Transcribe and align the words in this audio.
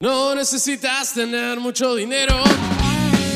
No 0.00 0.32
necesitas 0.32 1.12
tener 1.12 1.58
mucho 1.58 1.96
dinero. 1.96 2.36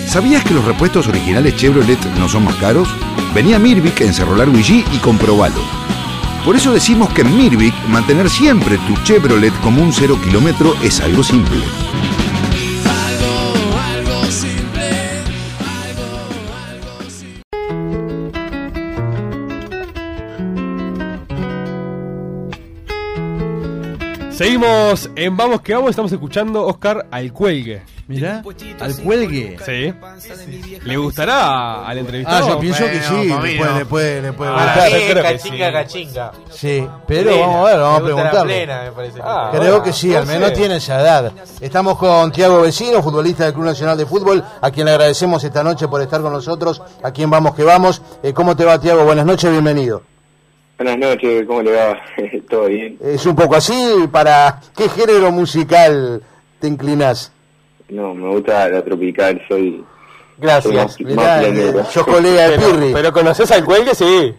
¿Sabías 0.07 0.45
que 0.45 0.55
los 0.55 0.65
repuestos 0.65 1.09
originales 1.09 1.57
Chevrolet 1.57 1.99
no 2.21 2.29
son 2.29 2.45
más 2.45 2.55
caros? 2.55 2.89
Venía 3.35 3.59
Mirvic 3.59 4.01
en 4.01 4.15
Cerro 4.15 4.37
Largo 4.37 4.57
y 4.57 4.63
G 4.63 4.85
y 4.95 4.99
comprobalo. 4.99 5.61
Por 6.45 6.55
eso 6.55 6.73
decimos 6.73 7.13
que 7.15 7.23
en 7.23 7.37
Mirvic 7.37 7.75
mantener 7.89 8.31
siempre 8.31 8.79
tu 8.87 8.95
Chevrolet 9.03 9.53
como 9.61 9.83
un 9.83 9.93
cero 9.93 10.17
kilómetro 10.23 10.77
es 10.85 11.01
algo 11.01 11.25
simple. 11.25 11.65
Seguimos 24.43 25.09
en 25.15 25.37
Vamos 25.37 25.61
que 25.61 25.73
Vamos, 25.73 25.91
estamos 25.91 26.11
escuchando 26.11 26.67
Oscar 26.67 27.07
al 27.13 27.33
cuelgue. 27.33 27.85
Mirá, 28.09 28.43
al 28.81 28.97
cuelgue. 29.01 29.57
Sí. 29.65 29.95
¿Le 30.83 30.97
gustará 30.97 31.87
al 31.87 31.97
Ah, 31.97 32.01
entrevistado? 32.01 32.49
yo 32.49 32.59
pienso 32.59 32.85
que 32.87 33.01
sí, 33.03 33.29
le 33.29 33.37
puede, 33.57 33.75
le 33.79 33.87
puede, 33.87 34.23
le 34.23 34.33
puede 34.33 34.51
Ah, 34.51 34.65
gustar. 34.75 34.91
yo 34.91 34.97
creo 34.97 35.15
que 35.15 35.33
cachinga, 35.37 35.67
sí. 35.69 35.73
cachinga. 35.73 36.33
Sí, 36.51 36.89
pero 37.07 37.31
Plena. 37.31 37.47
vamos 37.47 37.57
a 37.57 37.71
ver, 37.71 37.81
vamos 37.81 38.01
a 38.01 38.05
preguntarle. 38.05 38.55
plena, 38.55 38.83
me 38.83 38.91
parece. 38.91 39.21
Ah, 39.23 39.49
Creo 39.53 39.63
bueno, 39.63 39.83
que 39.85 39.93
sí, 39.93 40.09
no 40.09 40.19
al 40.19 40.27
menos 40.27 40.49
sé. 40.49 40.55
tiene 40.57 40.77
esa 40.77 41.01
edad. 41.01 41.33
Estamos 41.61 41.97
con 41.97 42.33
Tiago 42.33 42.63
Vecino, 42.63 43.01
futbolista 43.01 43.45
del 43.45 43.53
Club 43.55 43.67
Nacional 43.67 43.97
de 43.97 44.07
Fútbol, 44.07 44.43
a 44.61 44.71
quien 44.73 44.87
le 44.87 44.91
agradecemos 44.91 45.45
esta 45.45 45.63
noche 45.63 45.87
por 45.87 46.03
estar 46.03 46.21
con 46.21 46.33
nosotros, 46.33 46.83
a 47.01 47.13
quien 47.13 47.31
vamos 47.31 47.55
que 47.55 47.63
vamos. 47.63 48.03
Eh, 48.25 48.33
¿Cómo 48.33 48.57
te 48.57 48.65
va, 48.65 48.81
Tiago? 48.81 49.05
Buenas 49.05 49.25
noches, 49.25 49.53
bienvenido. 49.53 50.03
Buenas 50.79 50.99
noches, 50.99 51.45
¿cómo 51.47 51.63
le 51.63 51.73
va? 51.73 52.01
¿Todo 52.51 52.67
bien? 52.67 52.99
Es 53.03 53.25
un 53.27 53.37
poco 53.37 53.57
así, 53.57 53.75
¿para 54.11 54.61
qué 54.77 54.89
género 54.89 55.31
musical 55.31 56.23
te 56.59 56.67
inclinas? 56.69 57.33
No, 57.89 58.15
me 58.15 58.29
gusta 58.31 58.69
la 58.69 58.83
tropical, 58.83 59.41
soy... 59.49 59.85
Gracias. 60.39 60.95
soy 60.95 61.05
más- 61.05 61.17
Mirá, 61.17 61.37
más 61.37 61.87
eh, 61.89 61.91
sos 61.93 62.07
colega 62.07 62.49
de 62.49 62.59
Pirri. 62.59 62.93
pero 62.93 63.13
conoces 63.13 63.51
al 63.53 63.65
cuelgue, 63.65 63.95
sí. 63.95 64.35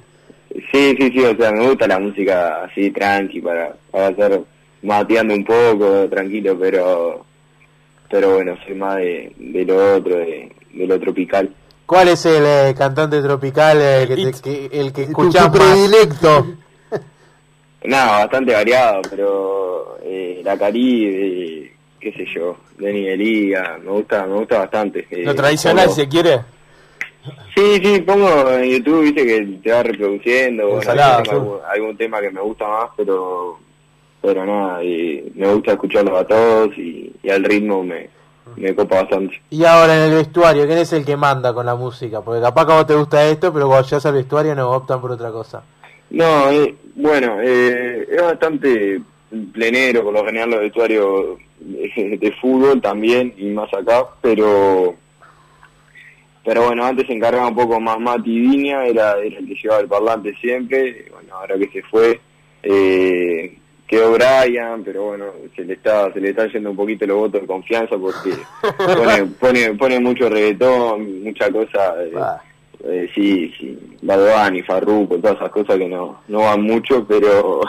Sí, 0.72 0.96
sí, 1.00 1.12
sí, 1.12 1.24
o 1.24 1.36
sea, 1.36 1.52
me 1.52 1.68
gusta 1.68 1.88
la 1.88 2.00
música 2.00 2.64
así 2.66 2.92
tranqui 2.92 3.40
para, 3.42 3.74
para 3.92 4.10
estar 4.10 4.40
mateando 4.82 5.34
un 5.34 5.46
poco, 5.46 6.08
tranquilo, 6.10 6.58
pero 6.60 7.26
pero 8.10 8.36
bueno, 8.36 8.56
soy 8.66 8.76
más 8.76 8.98
de, 8.98 9.32
de 9.38 9.66
lo 9.66 9.96
otro, 9.96 10.16
de, 10.18 10.52
de 10.74 10.86
lo 10.88 11.00
tropical. 11.00 11.50
¿Cuál 11.86 12.08
es 12.10 12.26
el 12.26 12.44
eh, 12.46 12.76
cantante 12.78 13.22
tropical 13.22 13.78
eh, 13.82 14.06
que 14.08 14.16
te- 14.16 14.42
que- 14.42 14.80
el 14.80 14.94
que 14.94 15.04
Tu, 15.06 15.10
escuchás 15.12 15.52
tu 15.52 15.58
más? 15.58 15.68
predilecto. 15.70 16.48
Nada, 17.86 18.20
bastante 18.20 18.54
variado, 18.54 19.02
pero 19.10 19.98
eh, 20.04 20.42
la 20.44 20.58
Caribe, 20.58 21.74
qué 22.00 22.14
sé 22.14 22.26
yo, 22.34 22.56
Denny 22.78 23.04
de 23.06 23.18
Liga, 23.18 23.78
me 23.84 23.92
gusta, 23.92 24.26
me 24.26 24.36
gusta 24.36 24.60
bastante. 24.60 25.06
eh, 25.12 25.24
Lo 25.26 25.36
tradicional, 25.36 25.86
pongo- 25.88 25.96
si 25.96 26.02
se 26.02 26.08
quiere. 26.08 26.40
Sí, 27.56 27.80
sí, 27.84 28.02
pongo 28.02 28.50
en 28.52 28.70
YouTube, 28.70 29.02
viste 29.04 29.26
que 29.26 29.42
te 29.62 29.72
va 29.72 29.84
reproduciendo, 29.84 30.68
bueno, 30.70 30.82
tengo 30.92 31.32
algún, 31.32 31.58
algún 31.70 31.98
tema 31.98 32.20
que 32.22 32.32
me 32.32 32.42
gusta 32.42 32.68
más, 32.68 32.90
pero 32.98 33.60
pero 34.22 34.46
nada, 34.46 34.82
y 34.82 35.32
me 35.36 35.54
gusta 35.54 35.74
escucharlos 35.74 36.18
a 36.18 36.26
todos 36.26 36.78
y, 36.78 37.12
y 37.22 37.30
al 37.30 37.44
ritmo 37.44 37.84
me, 37.84 38.10
me 38.56 38.76
copa 38.76 39.02
bastante. 39.02 39.42
Y 39.50 39.64
ahora 39.66 39.96
en 39.96 40.12
el 40.12 40.18
vestuario, 40.18 40.66
¿quién 40.66 40.80
es 40.80 40.94
el 40.94 41.06
que 41.06 41.18
manda 41.18 41.54
con 41.54 41.66
la 41.66 41.76
música? 41.76 42.22
Porque 42.22 42.42
capaz 42.42 42.66
que 42.66 42.72
a 42.72 42.76
vos 42.76 42.88
te 42.88 42.96
gusta 42.96 43.26
esto, 43.26 43.54
pero 43.54 43.68
cuando 43.68 43.88
llegas 43.88 44.06
al 44.06 44.14
vestuario 44.14 44.56
no 44.56 44.72
optan 44.72 45.02
por 45.02 45.12
otra 45.12 45.32
cosa. 45.32 45.64
No, 46.10 46.50
eh, 46.52 46.76
bueno, 46.96 47.38
eh, 47.42 48.08
es 48.12 48.22
bastante 48.22 49.02
plenero, 49.52 50.04
por 50.04 50.14
lo 50.14 50.26
general 50.26 50.52
los 50.52 50.60
vestuarios 50.60 51.40
de, 51.60 52.18
de 52.18 52.32
fútbol 52.40 52.82
también, 52.82 53.34
y 53.38 53.46
más 53.50 53.74
acá, 53.74 54.06
pero 54.22 54.96
pero 56.44 56.66
bueno, 56.66 56.84
antes 56.84 57.08
se 57.08 57.14
encargaba 57.14 57.48
un 57.48 57.56
poco 57.56 57.80
más 57.80 58.00
Mati 58.00 58.40
Viña, 58.40 58.86
era, 58.86 59.18
era 59.18 59.40
el 59.40 59.48
que 59.48 59.56
llevaba 59.56 59.82
el 59.82 59.88
parlante 59.88 60.36
siempre, 60.36 61.06
bueno, 61.12 61.36
ahora 61.36 61.58
que 61.58 61.70
se 61.70 61.82
fue, 61.84 62.20
eh, 62.62 63.58
quedó 63.88 64.14
Brian, 64.14 64.84
pero 64.84 65.04
bueno, 65.06 65.26
se 65.56 65.64
le 65.64 65.74
está 65.74 66.12
se 66.14 66.20
le 66.20 66.30
está 66.30 66.48
yendo 66.48 66.72
un 66.72 66.76
poquito 66.76 67.06
los 67.06 67.18
votos 67.18 67.42
de 67.42 67.48
confianza 67.48 67.98
porque 67.98 68.32
pone, 68.78 69.26
pone, 69.40 69.74
pone 69.76 70.00
mucho 70.00 70.30
reggaetón, 70.30 71.24
mucha 71.24 71.52
cosa... 71.52 71.96
eh, 72.04 72.12
eh, 72.86 73.10
sí, 73.16 73.54
sí, 73.58 73.80
Bad 74.02 74.52
y 74.52 74.62
Farruko, 74.62 75.18
todas 75.18 75.38
esas 75.38 75.52
cosas 75.52 75.78
que 75.78 75.88
no, 75.88 76.22
no 76.28 76.40
van 76.40 76.62
mucho, 76.64 77.06
pero 77.08 77.62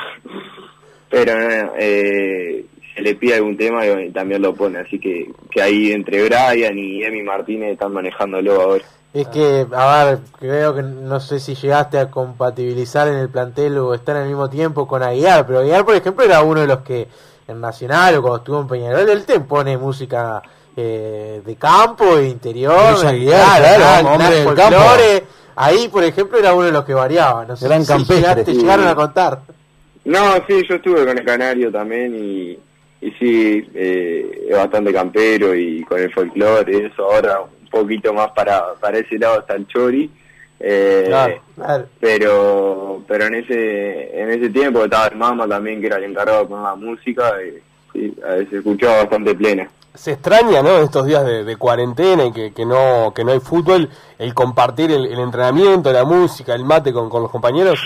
pero 1.08 1.32
eh, 1.78 2.64
se 2.94 3.02
le 3.02 3.14
pide 3.14 3.34
algún 3.34 3.56
tema 3.56 3.86
y 3.86 4.10
también 4.10 4.42
lo 4.42 4.54
pone, 4.54 4.78
así 4.78 4.98
que, 4.98 5.30
que 5.50 5.62
ahí 5.62 5.92
entre 5.92 6.24
Brian 6.24 6.76
y 6.76 7.04
Emi 7.04 7.22
Martínez 7.22 7.72
están 7.72 7.92
manejándolo 7.92 8.60
ahora. 8.60 8.84
Es 9.14 9.28
que, 9.28 9.64
a 9.72 10.04
ver, 10.04 10.18
creo 10.40 10.74
que 10.74 10.82
no 10.82 11.20
sé 11.20 11.38
si 11.38 11.54
llegaste 11.54 11.98
a 11.98 12.10
compatibilizar 12.10 13.06
en 13.06 13.14
el 13.14 13.28
plantel 13.28 13.78
o 13.78 13.94
estar 13.94 14.16
al 14.16 14.26
mismo 14.26 14.50
tiempo 14.50 14.88
con 14.88 15.04
Aguiar, 15.04 15.46
pero 15.46 15.60
Aguiar, 15.60 15.84
por 15.84 15.94
ejemplo, 15.94 16.24
era 16.24 16.42
uno 16.42 16.60
de 16.60 16.66
los 16.66 16.80
que 16.80 17.06
en 17.46 17.60
Nacional 17.60 18.16
o 18.16 18.22
cuando 18.22 18.38
estuvo 18.38 18.60
en 18.60 18.66
Peñarol, 18.66 19.08
él 19.08 19.24
te 19.24 19.38
pone 19.38 19.78
música 19.78 20.42
eh, 20.76 21.40
de 21.46 21.54
campo, 21.56 22.18
e 22.18 22.26
interior, 22.28 22.90
Luis 22.92 23.04
Aguiar, 23.04 23.76
claro, 23.76 24.08
hombre 24.08 24.30
del 24.34 24.44
folclore. 24.44 25.24
Ahí, 25.56 25.86
por 25.88 26.02
ejemplo, 26.02 26.36
era 26.36 26.52
uno 26.52 26.66
de 26.66 26.72
los 26.72 26.84
que 26.84 26.94
variaba. 26.94 27.44
No 27.44 27.54
sé 27.56 27.68
Gran 27.68 27.82
si 27.82 27.88
campestre. 27.88 28.16
llegaste, 28.16 28.44
Sí. 28.46 28.58
llegaron 28.60 28.88
a 28.88 28.94
contar. 28.96 29.40
No, 30.04 30.34
sí, 30.48 30.60
yo 30.68 30.74
estuve 30.74 31.06
con 31.06 31.16
el 31.16 31.24
Canario 31.24 31.70
también 31.70 32.12
y, 32.16 32.58
y 33.00 33.10
sí, 33.12 33.70
eh, 33.74 34.46
es 34.50 34.56
bastante 34.56 34.92
campero 34.92 35.54
y 35.54 35.84
con 35.84 36.00
el 36.00 36.12
folclore, 36.12 36.86
eso 36.86 37.04
ahora 37.04 37.38
poquito 37.74 38.12
más 38.14 38.30
para, 38.32 38.74
para 38.80 38.98
ese 38.98 39.18
lado 39.18 39.40
está 39.40 39.54
el 39.54 39.66
Chori. 39.66 40.10
Eh, 40.60 41.04
Claro, 41.08 41.42
claro. 41.56 41.86
pero 42.00 43.02
pero 43.08 43.26
en 43.26 43.34
ese 43.34 44.20
en 44.22 44.30
ese 44.30 44.48
tiempo 44.50 44.84
estaba 44.84 45.08
el 45.08 45.16
Mama 45.16 45.46
también 45.48 45.80
que 45.80 45.88
era 45.88 45.96
el 45.96 46.04
encargado 46.04 46.48
con 46.48 46.62
la 46.62 46.74
música 46.76 47.32
y 47.94 48.14
a 48.22 48.28
veces 48.34 48.50
se 48.50 48.56
escuchaba 48.58 48.98
bastante 48.98 49.34
plena 49.34 49.68
Se 49.94 50.12
extraña, 50.12 50.62
¿no? 50.62 50.78
Estos 50.78 51.06
días 51.06 51.24
de, 51.26 51.44
de 51.44 51.56
cuarentena 51.56 52.24
y 52.26 52.32
que, 52.32 52.52
que 52.52 52.64
no 52.64 53.12
que 53.14 53.24
no 53.24 53.32
hay 53.32 53.40
fútbol, 53.40 53.90
el 54.18 54.32
compartir 54.32 54.90
el, 54.92 55.06
el 55.06 55.18
entrenamiento, 55.18 55.92
la 55.92 56.04
música, 56.04 56.54
el 56.54 56.64
mate 56.64 56.92
con, 56.92 57.10
con 57.10 57.22
los 57.22 57.30
compañeros. 57.32 57.80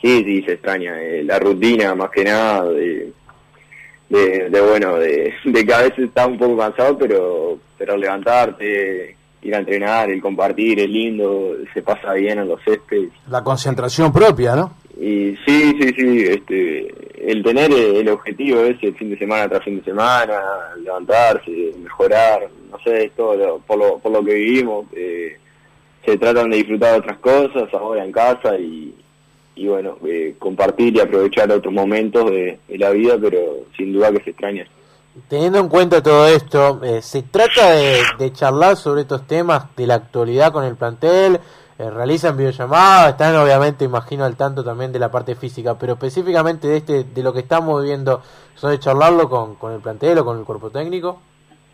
sí 0.00 0.22
sí 0.24 0.42
se 0.42 0.52
extraña 0.52 1.00
eh, 1.02 1.24
la 1.24 1.38
rutina 1.38 1.94
más 1.94 2.10
que 2.10 2.22
nada 2.24 2.64
de 2.68 3.12
de, 4.08 4.48
de, 4.50 4.60
bueno 4.60 4.96
de, 4.96 5.32
de 5.44 5.64
que 5.66 5.74
a 5.74 5.78
veces 5.82 5.98
está 6.00 6.26
un 6.26 6.38
poco 6.38 6.56
cansado 6.56 6.96
pero 6.98 7.58
pero 7.78 7.96
levantarte 7.96 9.16
ir 9.42 9.54
a 9.54 9.58
entrenar 9.58 10.10
el 10.10 10.20
compartir 10.20 10.80
es 10.80 10.88
lindo 10.88 11.54
se 11.74 11.82
pasa 11.82 12.12
bien 12.14 12.38
en 12.38 12.48
los 12.48 12.60
céspedes 12.62 13.10
La 13.30 13.42
concentración 13.44 14.12
propia, 14.12 14.54
¿no? 14.56 14.72
Y 14.98 15.36
sí, 15.46 15.76
sí, 15.78 15.88
sí, 15.94 16.24
este, 16.26 17.30
el 17.30 17.42
tener 17.42 17.70
el 17.70 18.08
objetivo 18.08 18.60
ese 18.62 18.92
fin 18.92 19.10
de 19.10 19.18
semana 19.18 19.46
tras 19.46 19.62
fin 19.62 19.76
de 19.78 19.84
semana, 19.84 20.40
levantarse, 20.82 21.50
mejorar, 21.82 22.48
no 22.70 22.78
sé, 22.80 23.10
lo- 23.18 23.58
por, 23.66 23.76
lo, 23.78 23.98
por 23.98 24.10
lo 24.10 24.24
que 24.24 24.32
vivimos, 24.34 24.86
eh, 24.96 25.36
se 26.04 26.16
tratan 26.16 26.48
de 26.48 26.56
disfrutar 26.56 26.98
otras 26.98 27.18
cosas 27.18 27.68
ahora 27.74 28.04
en 28.06 28.10
casa 28.12 28.56
y, 28.58 28.94
y 29.56 29.66
bueno, 29.66 29.96
eh, 30.06 30.36
compartir 30.38 30.94
y 30.94 31.00
aprovechar 31.00 31.50
otros 31.50 31.74
momentos 31.74 32.30
de, 32.30 32.60
de 32.68 32.78
la 32.78 32.90
vida, 32.90 33.16
pero 33.20 33.40
sin 33.76 33.92
duda 33.92 34.12
que 34.12 34.22
se 34.22 34.30
extraña. 34.30 34.66
Teniendo 35.28 35.58
en 35.58 35.68
cuenta 35.68 36.02
todo 36.02 36.28
esto, 36.28 36.80
eh, 36.84 37.00
¿se 37.02 37.22
trata 37.22 37.70
de, 37.70 37.96
de 38.18 38.32
charlar 38.32 38.76
sobre 38.76 39.00
estos 39.00 39.26
temas 39.26 39.74
de 39.74 39.86
la 39.86 39.94
actualidad 39.94 40.52
con 40.52 40.64
el 40.64 40.76
plantel? 40.76 41.40
Eh, 41.78 41.90
¿Realizan 41.90 42.36
videollamadas? 42.36 43.12
Están 43.12 43.34
obviamente, 43.36 43.84
imagino, 43.84 44.24
al 44.24 44.36
tanto 44.36 44.62
también 44.62 44.92
de 44.92 44.98
la 44.98 45.10
parte 45.10 45.34
física, 45.34 45.78
pero 45.78 45.94
específicamente 45.94 46.68
de 46.68 46.76
este 46.76 47.04
de 47.04 47.22
lo 47.22 47.32
que 47.32 47.40
estamos 47.40 47.82
viviendo, 47.82 48.20
¿son 48.54 48.70
de 48.70 48.78
charlarlo 48.78 49.28
con, 49.28 49.54
con 49.56 49.72
el 49.72 49.80
plantel 49.80 50.18
o 50.18 50.24
con 50.24 50.38
el 50.38 50.44
cuerpo 50.44 50.70
técnico? 50.70 51.20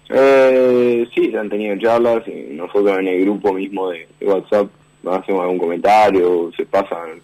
Eh, 0.09 1.09
sí, 1.15 1.31
se 1.31 1.39
han 1.39 1.49
tenido 1.49 1.77
charlas, 1.79 2.23
y 2.29 2.55
nosotros 2.55 2.99
en 2.99 3.09
el 3.09 3.23
grupo 3.23 3.53
mismo 3.53 3.91
de, 3.91 4.07
de 4.21 4.27
WhatsApp 4.27 4.69
hacemos 5.11 5.43
algún 5.43 5.59
comentario, 5.59 6.51
se 6.57 6.67
pasan, 6.67 7.21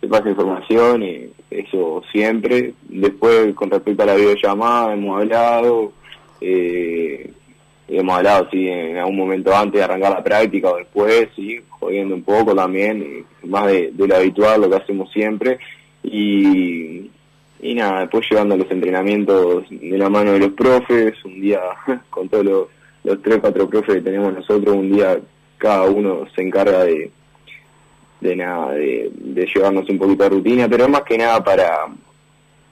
se 0.00 0.08
pasa 0.08 0.30
información 0.30 1.02
y 1.02 1.30
eso 1.50 2.02
siempre. 2.10 2.74
Después, 2.88 3.54
con 3.54 3.70
respecto 3.70 4.02
a 4.02 4.06
la 4.06 4.14
videollamada, 4.14 4.94
hemos 4.94 5.20
hablado, 5.20 5.92
eh, 6.40 7.30
hemos 7.88 8.16
hablado, 8.16 8.48
sí, 8.50 8.68
en 8.68 8.96
algún 8.96 9.16
momento 9.16 9.54
antes 9.54 9.78
de 9.78 9.84
arrancar 9.84 10.12
la 10.12 10.24
práctica 10.24 10.70
o 10.70 10.76
después, 10.76 11.28
sí, 11.36 11.60
jodiendo 11.68 12.14
un 12.14 12.22
poco 12.22 12.54
también, 12.54 13.24
más 13.44 13.66
de, 13.66 13.90
de 13.92 14.08
lo 14.08 14.16
habitual, 14.16 14.62
lo 14.62 14.70
que 14.70 14.76
hacemos 14.76 15.12
siempre. 15.12 15.58
Y, 16.02 17.10
y 17.60 17.74
nada, 17.74 18.00
después 18.00 18.26
llevando 18.30 18.56
los 18.56 18.70
entrenamientos 18.70 19.64
de 19.68 19.98
la 19.98 20.08
mano 20.08 20.32
de 20.32 20.38
los 20.40 20.52
profes, 20.52 21.14
un 21.24 21.40
día 21.40 21.60
con 22.10 22.28
todos 22.28 22.44
los, 22.44 22.66
los 23.04 23.20
tres, 23.22 23.38
cuatro 23.40 23.68
profes 23.68 23.96
que 23.96 24.02
tenemos 24.02 24.32
nosotros, 24.32 24.74
un 24.74 24.92
día 24.92 25.18
cada 25.58 25.82
uno 25.82 26.26
se 26.34 26.40
encarga 26.40 26.84
de, 26.84 27.10
de 28.20 28.36
nada, 28.36 28.72
de, 28.72 29.10
de 29.14 29.46
llevarnos 29.46 29.88
un 29.88 29.98
poquito 29.98 30.24
de 30.24 30.30
rutina, 30.30 30.68
pero 30.68 30.88
más 30.88 31.02
que 31.02 31.18
nada 31.18 31.42
para 31.42 31.86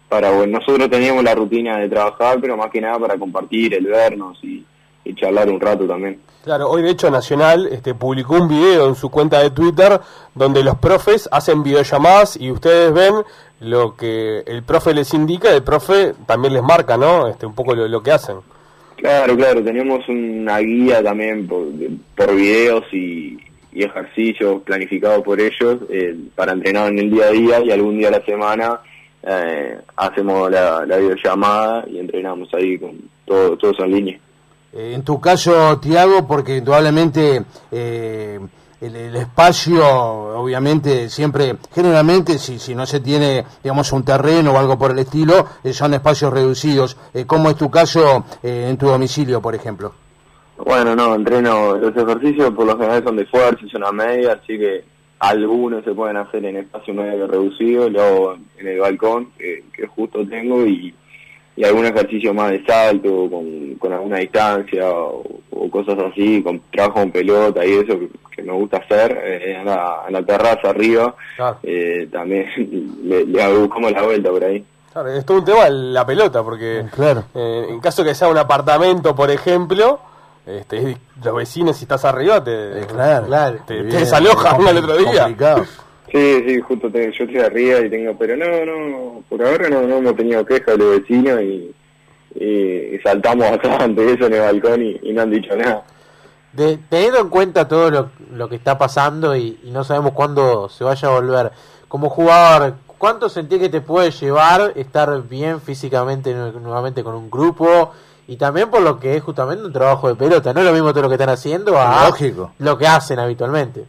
para 0.09 0.31
bueno, 0.31 0.59
nosotros 0.59 0.89
teníamos 0.89 1.23
la 1.23 1.35
rutina 1.35 1.79
de 1.79 1.89
trabajar, 1.89 2.39
pero 2.41 2.57
más 2.57 2.71
que 2.71 2.81
nada 2.81 2.99
para 2.99 3.19
compartir, 3.19 3.75
el 3.75 3.87
vernos 3.87 4.39
y, 4.43 4.65
y 5.05 5.15
charlar 5.15 5.51
un 5.51 5.61
rato 5.61 5.87
también. 5.87 6.19
Claro, 6.45 6.71
hoy 6.71 6.83
de 6.83 6.91
hecho 6.91 7.11
Nacional 7.11 7.69
este, 7.71 7.95
publicó 7.95 8.37
un 8.37 8.49
video 8.49 8.89
en 8.89 8.95
su 8.95 9.11
cuenta 9.11 9.43
de 9.43 9.51
Twitter 9.51 10.01
donde 10.35 10.63
los 10.63 10.79
profes 10.79 11.29
hacen 11.31 11.63
videollamadas 11.63 12.39
y 12.41 12.51
ustedes 12.51 12.93
ven 12.93 13.17
lo 13.61 13.97
que 13.97 14.41
el 14.47 14.63
profe 14.63 14.95
les 14.95 15.13
indica, 15.13 15.53
el 15.53 15.63
profe 15.63 16.15
también 16.27 16.55
les 16.55 16.63
marca, 16.63 16.97
¿no? 16.97 17.29
Este, 17.29 17.45
un 17.45 17.55
poco 17.55 17.75
lo, 17.75 17.87
lo 17.87 18.03
que 18.03 18.13
hacen. 18.13 18.37
Claro, 18.97 19.37
claro, 19.37 19.63
teníamos 19.63 20.09
una 20.09 20.59
guía 20.59 21.03
también 21.03 21.47
por, 21.47 21.67
por 22.17 22.35
videos 22.35 22.85
y, 22.93 23.37
y 23.73 23.85
ejercicios 23.85 24.63
planificados 24.63 25.23
por 25.23 25.41
ellos 25.41 25.79
eh, 25.91 26.17
para 26.35 26.53
entrenar 26.53 26.89
en 26.91 26.99
el 26.99 27.11
día 27.11 27.27
a 27.27 27.31
día 27.31 27.61
y 27.61 27.71
algún 27.71 27.99
día 27.99 28.09
a 28.09 28.13
la 28.13 28.25
semana 28.25 28.81
eh, 29.23 29.79
hacemos 29.97 30.51
la, 30.51 30.87
la 30.87 30.97
videollamada 30.97 31.85
y 31.89 31.99
entrenamos 31.99 32.49
ahí 32.55 32.79
con 32.79 32.99
todo, 33.25 33.57
todos 33.57 33.79
en 33.81 33.91
línea. 33.91 34.19
Eh, 34.73 34.93
en 34.95 35.03
tu 35.03 35.21
caso, 35.21 35.79
Tiago, 35.79 36.27
porque 36.27 36.59
indudablemente 36.59 37.43
eh, 37.73 38.39
el, 38.81 39.17
espacio, 39.17 39.85
obviamente, 39.85 41.09
siempre, 41.09 41.57
generalmente, 41.75 42.39
si, 42.39 42.59
si 42.59 42.75
no 42.75 42.87
se 42.87 43.01
tiene, 43.01 43.45
digamos, 43.63 43.93
un 43.93 44.05
terreno 44.05 44.53
o 44.53 44.59
algo 44.59 44.79
por 44.79 44.91
el 44.91 44.99
estilo, 44.99 45.47
eh, 45.65 45.73
son 45.73 45.95
espacios 45.95 46.33
reducidos. 46.33 46.97
¿Cómo 47.27 47.51
es 47.51 47.57
tu 47.57 47.71
caso 47.71 48.25
en 48.43 48.77
tu 48.77 48.87
domicilio, 48.87 49.41
por 49.41 49.55
ejemplo? 49.55 49.95
Bueno, 50.65 50.95
no, 50.97 51.15
entreno, 51.15 51.77
los 51.77 51.97
ejercicios 51.97 52.51
por 52.53 52.67
lo 52.67 52.77
general 52.77 53.03
son 53.05 53.17
de 53.17 53.27
fuerza 53.27 53.65
y 53.65 53.71
son 53.71 53.85
a 53.85 53.93
media, 53.93 54.33
así 54.43 54.59
que 54.59 54.85
algunos 55.21 55.85
se 55.85 55.93
pueden 55.93 56.17
hacer 56.17 56.45
en 56.45 56.57
espacio 56.59 56.95
medio 56.95 57.27
reducido, 57.27 57.89
luego 57.89 58.37
en 58.59 58.67
el 58.69 58.79
balcón, 58.79 59.31
que, 59.39 59.65
que 59.73 59.87
justo 59.87 60.27
tengo, 60.29 60.65
y, 60.67 60.95
y 61.57 61.65
algún 61.65 61.87
ejercicio 61.87 62.33
más 62.35 62.51
de 62.53 62.65
salto, 62.65 63.29
con, 63.31 63.75
con 63.77 63.93
alguna 63.93 64.19
distancia, 64.19 64.89
o, 64.91 65.25
o 65.51 65.71
cosas 65.71 65.97
así, 66.11 66.43
con 66.43 66.61
trabajo 66.73 67.01
con 67.01 67.11
pelota 67.11 67.65
y 67.65 67.73
eso 67.73 67.99
que, 67.99 68.09
que 68.31 68.43
me 68.43 68.53
gusta 68.53 68.77
hacer, 68.79 69.13
eh, 69.25 69.57
en, 69.59 69.65
la, 69.65 70.03
en 70.07 70.13
la 70.13 70.23
terraza 70.23 70.71
arriba, 70.71 71.15
Claro. 71.37 71.59
eh, 71.63 72.09
también 72.13 72.47
le, 73.05 73.25
le 73.27 73.43
hago 73.43 73.69
como 73.69 73.91
la 73.91 74.03
vuelta 74.03 74.31
por 74.31 74.45
ahí. 74.45 74.65
Claro, 74.93 75.09
es 75.13 75.25
todo 75.27 75.39
un 75.39 75.45
tema 75.45 75.69
la 75.69 76.07
pelota, 76.07 76.43
porque 76.43 76.85
Claro. 76.95 77.25
eh, 77.35 77.67
en 77.71 77.81
caso 77.81 78.05
que 78.05 78.15
sea 78.15 78.29
un 78.29 78.39
apartamento, 78.39 79.15
por 79.17 79.31
ejemplo, 79.31 80.01
este, 80.49 80.97
los 81.23 81.35
vecinos, 81.37 81.77
si 81.77 81.85
estás 81.85 82.05
arriba, 82.05 82.43
te, 82.43 82.81
Eh, 82.83 82.87
claro, 82.87 83.27
claro. 83.27 83.59
te, 83.67 83.85
te 83.85 83.97
desalojan 83.99 84.67
al 84.67 84.79
otro 84.79 84.97
día. 84.97 85.21
complicado. 85.25 85.65
Sí, 86.11 86.43
sí, 86.47 86.61
justo 86.61 86.91
te- 86.91 87.13
yo 87.13 87.25
estoy 87.25 87.39
arriba 87.41 87.81
y 87.81 87.91
tengo, 87.91 88.17
pero 88.19 88.35
no, 88.37 88.47
no, 88.65 89.23
por 89.29 89.45
ahora 89.45 89.69
no, 89.69 89.83
no 89.83 89.99
hemos 89.99 90.17
tenido 90.17 90.45
quejas 90.47 90.79
de 90.79 90.79
los 90.79 91.01
vecinos 91.01 91.41
y, 91.43 91.75
y, 92.35 92.45
y 92.95 92.99
saltamos 93.05 93.51
bastante 93.51 94.13
eso 94.13 94.27
en 94.27 94.33
el 94.35 94.41
balcón 94.41 94.83
y, 94.83 94.99
y 95.03 95.13
no 95.13 95.23
han 95.23 95.31
dicho 95.31 95.55
nada. 95.55 95.83
De- 96.53 96.79
teniendo 96.89 97.19
en 97.21 97.29
cuenta 97.29 97.69
todo 97.69 97.91
lo, 97.91 98.11
lo 98.33 98.49
que 98.49 98.57
está 98.57 98.79
pasando 98.79 99.37
y, 99.37 99.61
y 99.63 99.71
no 99.71 99.85
sabemos 99.85 100.13
cuándo 100.13 100.71
se 100.71 100.83
vaya 100.83 101.09
a 101.09 101.13
volver, 101.13 101.53
como 101.89 102.09
jugador, 102.09 102.75
¿cuánto 102.97 103.29
sentís 103.29 103.59
que 103.59 103.69
te 103.69 103.83
puede 103.83 104.11
llevar 104.11 104.73
estar 104.77 105.23
bien 105.29 105.61
físicamente 105.61 106.33
nu- 106.33 106.59
nuevamente 106.59 107.05
con 107.05 107.15
un 107.17 107.31
grupo? 107.31 107.93
Y 108.29 108.37
también 108.37 108.71
por 108.71 108.83
lo 108.83 109.01
que 109.01 109.17
es 109.17 109.23
justamente 109.23 109.65
un 109.65 109.73
trabajo 109.73 110.09
de 110.09 110.15
pelota, 110.15 110.53
no 110.53 110.61
es 110.61 110.67
lo 110.67 110.73
mismo 110.73 110.91
todo 110.93 111.03
lo 111.05 111.09
que 111.09 111.15
están 111.15 111.31
haciendo 111.31 111.77
a 111.81 112.07
Lógico. 112.09 112.53
lo 112.59 112.77
que 112.79 112.87
hacen 112.87 113.19
habitualmente. 113.19 113.85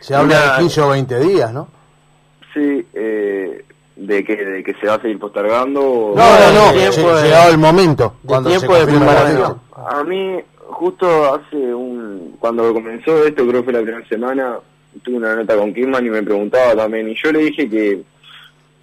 Se 0.00 0.14
habla 0.14 0.36
Una- 0.44 0.52
de 0.54 0.58
15 0.60 0.80
o 0.82 0.88
20 0.90 1.18
días, 1.18 1.52
¿no? 1.52 1.68
Sí, 2.54 2.86
eh, 2.94 3.64
de 3.96 4.24
que 4.24 4.36
de 4.36 4.62
que 4.64 4.74
se 4.74 4.86
va 4.86 4.94
a 4.94 5.00
seguir 5.02 5.18
postergando. 5.18 6.12
No, 6.14 6.38
no, 6.38 6.52
no, 6.52 6.72
de 6.72 7.22
llegado 7.22 7.50
el 7.50 7.58
momento. 7.58 8.14
de 8.22 8.28
cuando 8.28 8.50
tiempo 8.50 8.74
se 8.74 8.80
de 8.86 8.86
preparación. 8.98 9.60
A 9.90 10.02
mí, 10.04 10.36
justo 10.68 11.34
hace 11.34 11.56
un. 11.74 12.36
Cuando 12.38 12.72
comenzó 12.74 13.24
esto, 13.24 13.46
creo 13.46 13.60
que 13.60 13.64
fue 13.64 13.72
la 13.72 13.82
primera 13.82 14.06
semana, 14.08 14.56
tuve 15.02 15.16
una 15.16 15.36
nota 15.36 15.56
con 15.56 15.72
Kirman 15.72 16.04
y 16.06 16.10
me 16.10 16.22
preguntaba 16.22 16.74
también. 16.74 17.08
Y 17.08 17.14
yo 17.22 17.30
le 17.32 17.40
dije 17.40 17.68
que, 17.68 18.02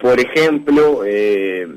por 0.00 0.18
ejemplo, 0.18 1.02
eh, 1.04 1.68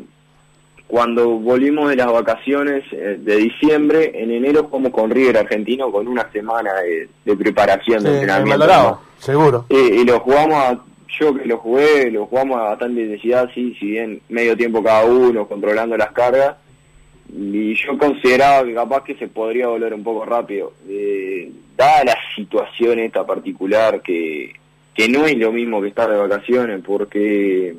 cuando 0.91 1.29
volvimos 1.39 1.89
de 1.89 1.95
las 1.95 2.11
vacaciones 2.11 2.83
eh, 2.91 3.17
de 3.17 3.35
diciembre, 3.37 4.11
en 4.13 4.29
enero 4.29 4.65
jugamos 4.65 4.91
con 4.91 5.09
River 5.09 5.37
Argentino 5.37 5.89
con 5.89 6.05
una 6.05 6.29
semana 6.33 6.73
de, 6.81 7.07
de 7.23 7.37
preparación, 7.37 8.01
Sí, 8.01 8.07
de 8.07 8.09
en 8.11 8.15
entrenamiento. 8.29 8.99
Seguro. 9.17 9.65
Eh, 9.69 9.99
y 10.01 10.03
lo 10.03 10.19
jugamos, 10.19 10.55
a- 10.55 10.79
yo 11.17 11.33
que 11.33 11.45
lo 11.45 11.57
jugué, 11.59 12.11
lo 12.11 12.25
jugamos 12.25 12.57
a 12.59 12.63
bastante 12.71 13.01
intensidad, 13.03 13.49
sí, 13.55 13.73
si 13.79 13.85
bien 13.91 14.21
medio 14.27 14.57
tiempo 14.57 14.83
cada 14.83 15.05
uno, 15.05 15.47
controlando 15.47 15.95
las 15.95 16.11
cargas. 16.11 16.57
Y 17.33 17.73
yo 17.75 17.97
consideraba 17.97 18.65
que 18.65 18.73
capaz 18.73 19.03
que 19.05 19.15
se 19.15 19.29
podría 19.29 19.67
volver 19.67 19.93
un 19.93 20.03
poco 20.03 20.25
rápido. 20.25 20.73
Eh, 20.89 21.49
dada 21.77 22.03
la 22.03 22.17
situación 22.35 22.99
esta 22.99 23.25
particular, 23.25 24.01
que, 24.01 24.51
que 24.93 25.07
no 25.07 25.25
es 25.25 25.37
lo 25.37 25.53
mismo 25.53 25.81
que 25.81 25.87
estar 25.87 26.09
de 26.09 26.17
vacaciones, 26.17 26.81
porque 26.85 27.75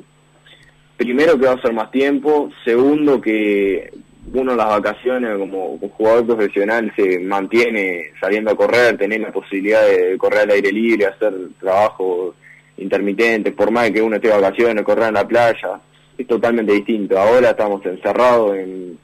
primero 0.97 1.37
que 1.37 1.45
va 1.45 1.53
a 1.53 1.61
ser 1.61 1.73
más 1.73 1.91
tiempo, 1.91 2.51
segundo 2.63 3.19
que 3.19 3.91
uno 4.33 4.55
las 4.55 4.69
vacaciones 4.69 5.37
como 5.37 5.77
jugador 5.97 6.25
profesional 6.25 6.91
se 6.95 7.19
mantiene 7.19 8.11
saliendo 8.19 8.51
a 8.51 8.55
correr, 8.55 8.97
tener 8.97 9.19
la 9.21 9.31
posibilidad 9.31 9.85
de 9.85 10.17
correr 10.17 10.41
al 10.41 10.51
aire 10.51 10.71
libre, 10.71 11.05
hacer 11.05 11.33
trabajo 11.59 12.33
intermitente, 12.77 13.51
por 13.51 13.69
más 13.69 13.91
que 13.91 14.01
uno 14.01 14.15
esté 14.15 14.29
de 14.29 14.39
vacaciones, 14.39 14.83
correr 14.83 15.09
en 15.09 15.13
la 15.13 15.27
playa, 15.27 15.79
es 16.17 16.27
totalmente 16.27 16.73
distinto. 16.73 17.19
Ahora 17.19 17.51
estamos 17.51 17.85
encerrados 17.85 18.55
en, 18.55 18.97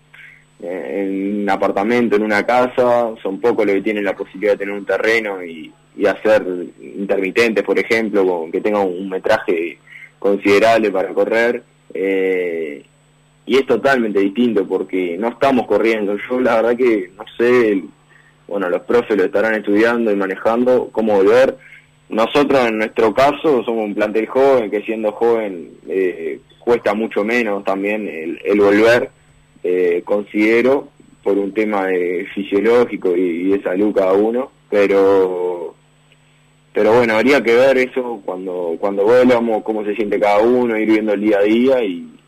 en 0.61 1.41
un 1.41 1.49
apartamento, 1.49 2.15
en 2.15 2.23
una 2.23 2.45
casa, 2.45 3.11
son 3.21 3.39
pocos 3.39 3.65
los 3.65 3.75
que 3.75 3.81
tienen 3.81 4.05
la 4.05 4.15
posibilidad 4.15 4.53
de 4.53 4.59
tener 4.59 4.73
un 4.73 4.85
terreno 4.85 5.43
y, 5.43 5.71
y 5.97 6.05
hacer 6.05 6.43
intermitentes, 6.81 7.63
por 7.63 7.77
ejemplo, 7.77 8.25
con, 8.25 8.51
que 8.51 8.61
tengan 8.61 8.87
un 8.87 9.09
metraje 9.09 9.77
considerable 10.17 10.91
para 10.91 11.13
correr. 11.13 11.63
Eh, 11.93 12.83
y 13.45 13.57
es 13.57 13.65
totalmente 13.65 14.19
distinto 14.19 14.67
porque 14.67 15.17
no 15.17 15.29
estamos 15.29 15.65
corriendo. 15.65 16.15
Yo 16.29 16.39
la 16.39 16.57
verdad 16.57 16.77
que 16.77 17.11
no 17.17 17.25
sé, 17.37 17.83
bueno, 18.47 18.69
los 18.69 18.81
profes 18.81 19.17
lo 19.17 19.23
estarán 19.23 19.55
estudiando 19.55 20.11
y 20.11 20.15
manejando 20.15 20.89
cómo 20.91 21.15
volver. 21.15 21.57
Nosotros 22.09 22.67
en 22.67 22.77
nuestro 22.77 23.13
caso 23.13 23.63
somos 23.63 23.85
un 23.85 23.95
plantel 23.95 24.27
joven 24.27 24.69
que 24.69 24.81
siendo 24.81 25.11
joven 25.13 25.71
eh, 25.87 26.39
cuesta 26.59 26.93
mucho 26.93 27.23
menos 27.23 27.63
también 27.63 28.07
el, 28.07 28.39
el 28.43 28.59
volver, 28.59 29.09
eh, 29.63 30.01
considero, 30.05 30.89
por 31.23 31.37
un 31.37 31.53
tema 31.53 31.87
de 31.87 32.27
fisiológico 32.33 33.15
y 33.15 33.49
de 33.49 33.61
salud 33.61 33.93
cada 33.93 34.13
uno, 34.13 34.51
pero 34.69 35.75
pero 36.73 36.93
bueno, 36.93 37.15
habría 37.15 37.41
que 37.41 37.55
ver 37.55 37.77
eso 37.77 38.21
cuando 38.23 38.75
cuando 38.79 39.03
volvamos, 39.03 39.63
cómo 39.63 39.83
se 39.83 39.95
siente 39.95 40.19
cada 40.19 40.39
uno, 40.39 40.77
ir 40.77 40.89
viendo 40.89 41.13
el 41.13 41.21
día 41.21 41.39
a 41.39 41.43
día 41.43 41.83
y, 41.83 42.19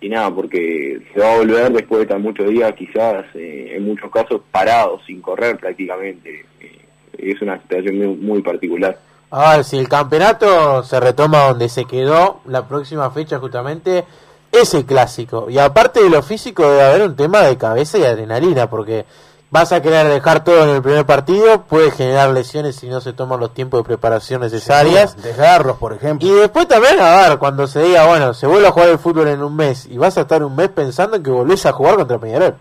y 0.00 0.08
nada, 0.08 0.34
porque 0.34 1.00
se 1.12 1.20
va 1.20 1.34
a 1.34 1.38
volver 1.38 1.72
después 1.72 1.98
de 1.98 2.02
estar 2.04 2.18
muchos 2.18 2.48
días, 2.48 2.72
quizás 2.74 3.24
eh, 3.34 3.72
en 3.74 3.84
muchos 3.84 4.10
casos 4.10 4.40
parados, 4.50 5.02
sin 5.06 5.20
correr 5.20 5.56
prácticamente. 5.58 6.44
Eh, 6.60 6.78
es 7.18 7.42
una 7.42 7.60
situación 7.60 7.98
muy, 7.98 8.16
muy 8.16 8.42
particular. 8.42 8.96
A 9.30 9.56
ver, 9.56 9.64
si 9.64 9.76
el 9.76 9.88
campeonato 9.88 10.82
se 10.84 11.00
retoma 11.00 11.48
donde 11.48 11.68
se 11.68 11.84
quedó, 11.84 12.40
la 12.46 12.66
próxima 12.66 13.10
fecha 13.10 13.38
justamente 13.38 14.04
es 14.50 14.72
el 14.74 14.86
clásico. 14.86 15.50
Y 15.50 15.58
aparte 15.58 16.02
de 16.02 16.08
lo 16.08 16.22
físico 16.22 16.62
debe 16.70 16.82
haber 16.82 17.02
un 17.02 17.16
tema 17.16 17.42
de 17.42 17.58
cabeza 17.58 17.98
y 17.98 18.04
adrenalina, 18.04 18.70
porque 18.70 19.04
vas 19.50 19.72
a 19.72 19.82
querer 19.82 20.06
dejar 20.08 20.44
todo 20.44 20.64
en 20.64 20.76
el 20.76 20.82
primer 20.82 21.06
partido, 21.06 21.64
puede 21.66 21.90
generar 21.90 22.30
lesiones 22.30 22.76
si 22.76 22.88
no 22.88 23.00
se 23.00 23.12
toman 23.12 23.40
los 23.40 23.54
tiempos 23.54 23.80
de 23.80 23.84
preparación 23.84 24.40
necesarias. 24.42 25.20
Desgarros, 25.22 25.78
por 25.78 25.92
ejemplo. 25.92 26.28
Y 26.28 26.30
después 26.30 26.68
también, 26.68 27.00
a 27.00 27.28
ver, 27.28 27.38
cuando 27.38 27.66
se 27.66 27.82
diga, 27.82 28.06
bueno, 28.06 28.34
se 28.34 28.46
vuelve 28.46 28.68
a 28.68 28.72
jugar 28.72 28.90
el 28.90 28.98
fútbol 28.98 29.28
en 29.28 29.42
un 29.42 29.56
mes 29.56 29.86
y 29.90 29.96
vas 29.96 30.18
a 30.18 30.22
estar 30.22 30.42
un 30.42 30.54
mes 30.54 30.68
pensando 30.68 31.16
en 31.16 31.22
que 31.22 31.30
volvés 31.30 31.64
a 31.66 31.72
jugar 31.72 31.96
contra 31.96 32.18
Peñarol. 32.18 32.54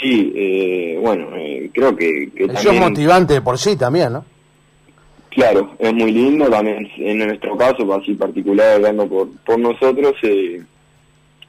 Sí, 0.00 0.32
eh, 0.36 0.98
bueno, 1.00 1.28
eh, 1.36 1.70
creo 1.72 1.96
que, 1.96 2.30
que 2.36 2.44
Eso 2.44 2.70
es 2.70 2.80
motivante 2.80 3.34
de 3.34 3.40
por 3.40 3.58
sí 3.58 3.76
también, 3.76 4.12
¿no? 4.12 4.24
Claro, 5.30 5.74
es 5.78 5.92
muy 5.92 6.12
lindo 6.12 6.48
también 6.48 6.88
en 6.96 7.18
nuestro 7.18 7.56
caso, 7.56 7.92
así 7.94 8.14
particular, 8.14 8.74
hablando 8.74 9.06
por, 9.06 9.28
por 9.44 9.58
nosotros, 9.58 10.14
eh, 10.22 10.62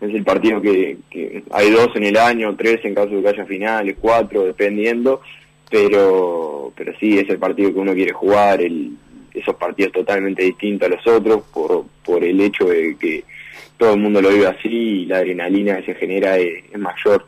es 0.01 0.13
el 0.13 0.24
partido 0.24 0.62
que, 0.62 0.98
que 1.10 1.44
hay 1.51 1.72
dos 1.72 1.89
en 1.96 2.04
el 2.04 2.18
año, 2.18 2.56
tres 2.56 2.80
en 2.84 2.94
caso 2.96 3.10
de 3.10 3.22
que 3.22 3.30
haya 3.30 3.46
finales, 3.46 3.96
cuatro, 4.00 4.44
dependiendo, 4.44 5.22
pero 5.70 6.72
pero 6.75 6.94
sí 7.00 7.18
es 7.18 7.30
el 7.30 7.39
partido 7.39 7.74
que 7.74 7.80
uno 7.80 7.94
quiere 7.94 8.13
jugar, 8.13 8.62
el, 8.62 8.92
esos 9.34 9.56
partidos 9.56 9.92
totalmente 9.94 10.44
distintos 10.44 10.88
a 10.88 10.96
los 10.96 11.08
otros 11.08 11.42
por, 11.54 11.86
por 12.06 12.24
el 12.24 12.39
hecho 12.42 12.66
de 12.66 12.96
que 13.00 13.24
todo 13.77 13.94
el 13.94 14.00
mundo 14.00 14.22
lo 14.22 14.30
vive 14.30 14.48
así 14.48 14.70
y 14.70 15.06
la 15.06 15.18
adrenalina 15.18 15.77
que 15.77 15.94
se 15.94 15.96
genera 16.00 16.38
es, 16.38 16.63
mayor. 16.77 17.25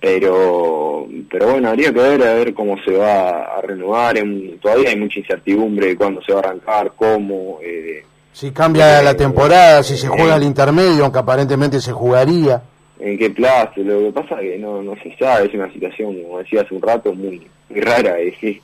Pero 0.00 1.08
pero 1.30 1.52
bueno 1.52 1.68
habría 1.68 1.92
que 1.92 2.00
ver 2.00 2.22
a 2.24 2.34
ver 2.34 2.52
cómo 2.54 2.76
se 2.82 2.90
va 2.92 3.56
a 3.56 3.60
renovar. 3.62 4.18
En- 4.18 4.58
todavía 4.58 4.90
hay 4.90 4.96
mucha 4.96 5.20
incertidumbre 5.20 5.88
de 5.88 5.96
cuándo 5.96 6.20
se 6.22 6.32
va 6.32 6.40
a 6.40 6.42
arrancar 6.42 6.92
cómo 6.96 7.60
eh, 7.62 8.02
Si 8.32 8.50
cambia 8.50 9.02
la 9.02 9.14
temporada, 9.14 9.82
si 9.82 9.96
se 9.96 10.08
juega 10.08 10.36
el 10.36 10.42
intermedio, 10.42 11.04
aunque 11.04 11.18
aparentemente 11.18 11.80
se 11.80 11.92
jugaría. 11.92 12.62
en 12.98 13.18
qué 13.18 13.30
plazo. 13.30 13.82
Lo 13.82 13.98
que 14.00 14.12
pasa 14.12 14.40
es 14.40 14.52
que 14.52 14.58
no, 14.58 14.82
no 14.82 14.94
se 15.02 15.14
sabe, 15.16 15.46
es 15.46 15.54
una 15.54 15.70
situación, 15.72 16.16
como 16.22 16.38
decía 16.38 16.62
hace 16.62 16.74
un 16.74 16.82
rato, 16.82 17.12
muy, 17.14 17.42
muy 17.68 17.80
rara, 17.80 18.18
es 18.18 18.36
que, 18.38 18.60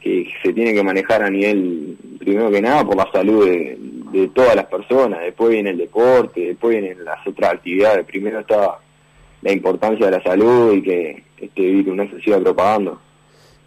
que 0.00 0.26
se 0.42 0.52
tiene 0.52 0.72
que 0.72 0.82
manejar 0.82 1.22
a 1.22 1.30
nivel, 1.30 1.96
primero 2.18 2.50
que 2.50 2.62
nada, 2.62 2.84
por 2.84 2.96
la 2.96 3.10
salud 3.12 3.44
de, 3.46 3.76
de 4.12 4.28
todas 4.28 4.56
las 4.56 4.66
personas, 4.66 5.20
después 5.20 5.50
viene 5.50 5.70
el 5.70 5.78
deporte, 5.78 6.40
después 6.40 6.78
vienen 6.80 7.04
las 7.04 7.26
otras 7.26 7.54
actividades, 7.54 8.06
primero 8.06 8.40
está 8.40 8.78
la 9.42 9.52
importancia 9.52 10.06
de 10.06 10.12
la 10.12 10.22
salud 10.22 10.74
y 10.74 10.82
que 10.82 11.22
este 11.38 11.62
virus 11.62 11.96
no 11.96 12.08
se 12.10 12.20
siga 12.20 12.38
propagando. 12.38 13.00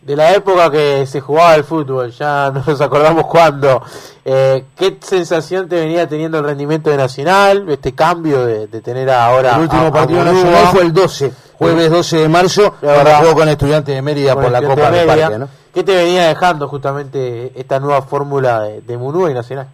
De 0.05 0.15
la 0.17 0.33
época 0.33 0.69
que 0.69 1.05
se 1.05 1.21
jugaba 1.21 1.55
el 1.55 1.63
fútbol, 1.63 2.11
ya 2.11 2.51
no 2.53 2.61
nos 2.67 2.81
acordamos 2.81 3.25
cuándo. 3.27 3.81
Eh, 4.25 4.65
¿Qué 4.77 4.97
sensación 4.99 5.69
te 5.69 5.75
venía 5.77 6.07
teniendo 6.07 6.39
el 6.39 6.43
rendimiento 6.45 6.89
de 6.89 6.97
Nacional? 6.97 7.65
Este 7.69 7.93
cambio 7.93 8.45
de, 8.45 8.67
de 8.67 8.81
tener 8.81 9.09
ahora. 9.09 9.55
El 9.55 9.61
último 9.61 9.83
a- 9.83 9.87
a 9.87 9.91
partido 9.93 10.19
Murúa, 10.19 10.33
nacional 10.33 10.65
fue 10.73 10.81
el 10.83 10.93
12, 10.93 11.31
jueves 11.53 11.89
12 11.89 12.17
de 12.17 12.27
marzo, 12.29 12.75
cuando 12.81 13.11
jugó 13.21 13.33
con 13.35 13.47
Estudiantes 13.49 13.95
de 13.95 14.01
Mérida 14.01 14.33
por 14.35 14.51
la 14.51 14.61
Copa 14.61 14.91
del 14.91 15.07
Mérida. 15.07 15.27
Parque, 15.27 15.39
¿no? 15.39 15.49
¿Qué 15.73 15.83
te 15.83 15.95
venía 15.95 16.27
dejando 16.27 16.67
justamente 16.67 17.51
esta 17.55 17.79
nueva 17.79 18.01
fórmula 18.01 18.61
de, 18.61 18.81
de 18.81 18.97
Munúa 18.97 19.31
y 19.31 19.33
Nacional? 19.33 19.67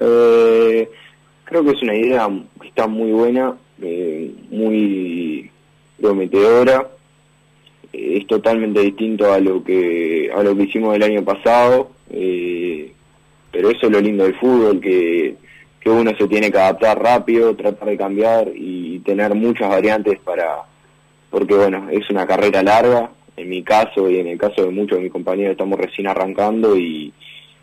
Eh, 0.00 0.90
creo 1.44 1.64
que 1.64 1.70
es 1.70 1.82
una 1.82 1.94
idea 1.94 2.28
que 2.60 2.68
está 2.68 2.86
muy 2.86 3.12
buena, 3.12 3.54
eh, 3.80 4.34
muy 4.50 5.50
prometedora. 6.00 6.88
Es 7.92 8.26
totalmente 8.26 8.80
distinto 8.80 9.32
a 9.32 9.40
lo 9.40 9.62
que 9.62 10.30
a 10.34 10.42
lo 10.42 10.56
que 10.56 10.64
hicimos 10.64 10.94
el 10.94 11.02
año 11.02 11.24
pasado, 11.24 11.90
eh, 12.10 12.92
pero 13.50 13.70
eso 13.70 13.86
es 13.86 13.92
lo 13.92 14.00
lindo 14.00 14.24
del 14.24 14.34
fútbol, 14.34 14.80
que, 14.80 15.36
que 15.80 15.90
uno 15.90 16.12
se 16.18 16.28
tiene 16.28 16.50
que 16.50 16.58
adaptar 16.58 17.00
rápido, 17.00 17.54
tratar 17.54 17.88
de 17.88 17.96
cambiar 17.96 18.50
y 18.54 18.98
tener 19.00 19.34
muchas 19.34 19.68
variantes 19.68 20.18
para, 20.18 20.62
porque 21.30 21.54
bueno, 21.54 21.88
es 21.90 22.10
una 22.10 22.26
carrera 22.26 22.62
larga, 22.62 23.10
en 23.36 23.48
mi 23.48 23.62
caso 23.62 24.10
y 24.10 24.18
en 24.18 24.26
el 24.26 24.38
caso 24.38 24.64
de 24.64 24.70
muchos 24.70 24.98
de 24.98 25.04
mis 25.04 25.12
compañeros 25.12 25.52
estamos 25.52 25.78
recién 25.78 26.06
arrancando 26.06 26.76
y 26.76 27.12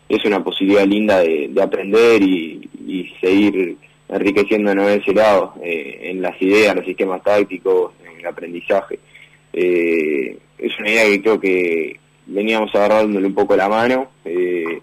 es 0.08 0.24
una 0.24 0.42
posibilidad 0.42 0.86
linda 0.86 1.20
de, 1.20 1.48
de 1.50 1.62
aprender 1.62 2.22
y, 2.22 2.60
seguir 3.20 3.76
enriqueciéndonos 4.08 4.86
de 4.86 4.96
ese 4.96 5.14
lado, 5.14 5.54
eh, 5.62 6.10
en 6.10 6.20
las 6.20 6.40
ideas, 6.40 6.76
los 6.76 6.84
sistemas 6.84 7.22
tácticos, 7.22 7.92
en 8.06 8.20
el 8.20 8.26
aprendizaje. 8.26 8.98
Eh, 9.56 10.36
es 10.58 10.78
una 10.80 10.90
idea 10.90 11.04
que 11.04 11.22
creo 11.22 11.40
que 11.40 12.00
veníamos 12.26 12.74
agarrándole 12.74 13.26
un 13.26 13.34
poco 13.34 13.56
la 13.56 13.68
mano, 13.68 14.08
eh, 14.24 14.80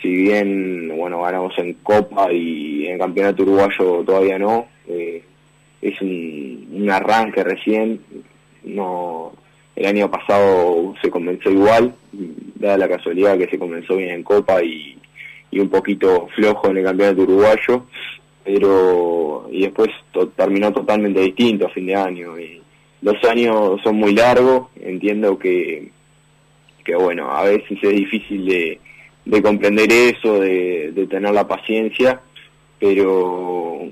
si 0.00 0.08
bien, 0.08 0.96
bueno, 0.96 1.22
ganamos 1.22 1.52
en 1.58 1.74
Copa 1.74 2.32
y 2.32 2.86
en 2.86 2.98
Campeonato 2.98 3.42
Uruguayo 3.42 4.02
todavía 4.04 4.38
no, 4.38 4.66
eh, 4.88 5.22
es 5.82 6.00
un, 6.00 6.68
un 6.72 6.90
arranque 6.90 7.44
recién, 7.44 8.00
no 8.64 9.32
el 9.76 9.86
año 9.86 10.10
pasado 10.10 10.94
se 11.02 11.10
comenzó 11.10 11.50
igual, 11.50 11.94
dada 12.54 12.78
la 12.78 12.88
casualidad 12.88 13.36
que 13.36 13.48
se 13.48 13.58
comenzó 13.58 13.96
bien 13.96 14.10
en 14.10 14.22
Copa 14.22 14.62
y, 14.62 14.98
y 15.50 15.58
un 15.58 15.68
poquito 15.68 16.28
flojo 16.34 16.70
en 16.70 16.78
el 16.78 16.84
campeonato 16.84 17.22
uruguayo, 17.22 17.86
pero 18.44 19.48
y 19.50 19.62
después 19.62 19.90
terminó 20.36 20.72
totalmente 20.72 21.20
distinto 21.20 21.66
a 21.66 21.70
fin 21.70 21.86
de 21.86 21.94
año. 21.94 22.38
Y 22.38 22.59
los 23.02 23.22
años 23.24 23.80
son 23.82 23.96
muy 23.96 24.14
largos, 24.14 24.68
entiendo 24.80 25.38
que, 25.38 25.90
que 26.84 26.94
bueno, 26.94 27.30
a 27.30 27.44
veces 27.44 27.78
es 27.82 27.90
difícil 27.90 28.46
de, 28.46 28.80
de 29.24 29.42
comprender 29.42 29.90
eso, 29.92 30.40
de, 30.40 31.06
tener 31.08 31.32
la 31.32 31.48
paciencia, 31.48 32.20
pero, 32.78 33.88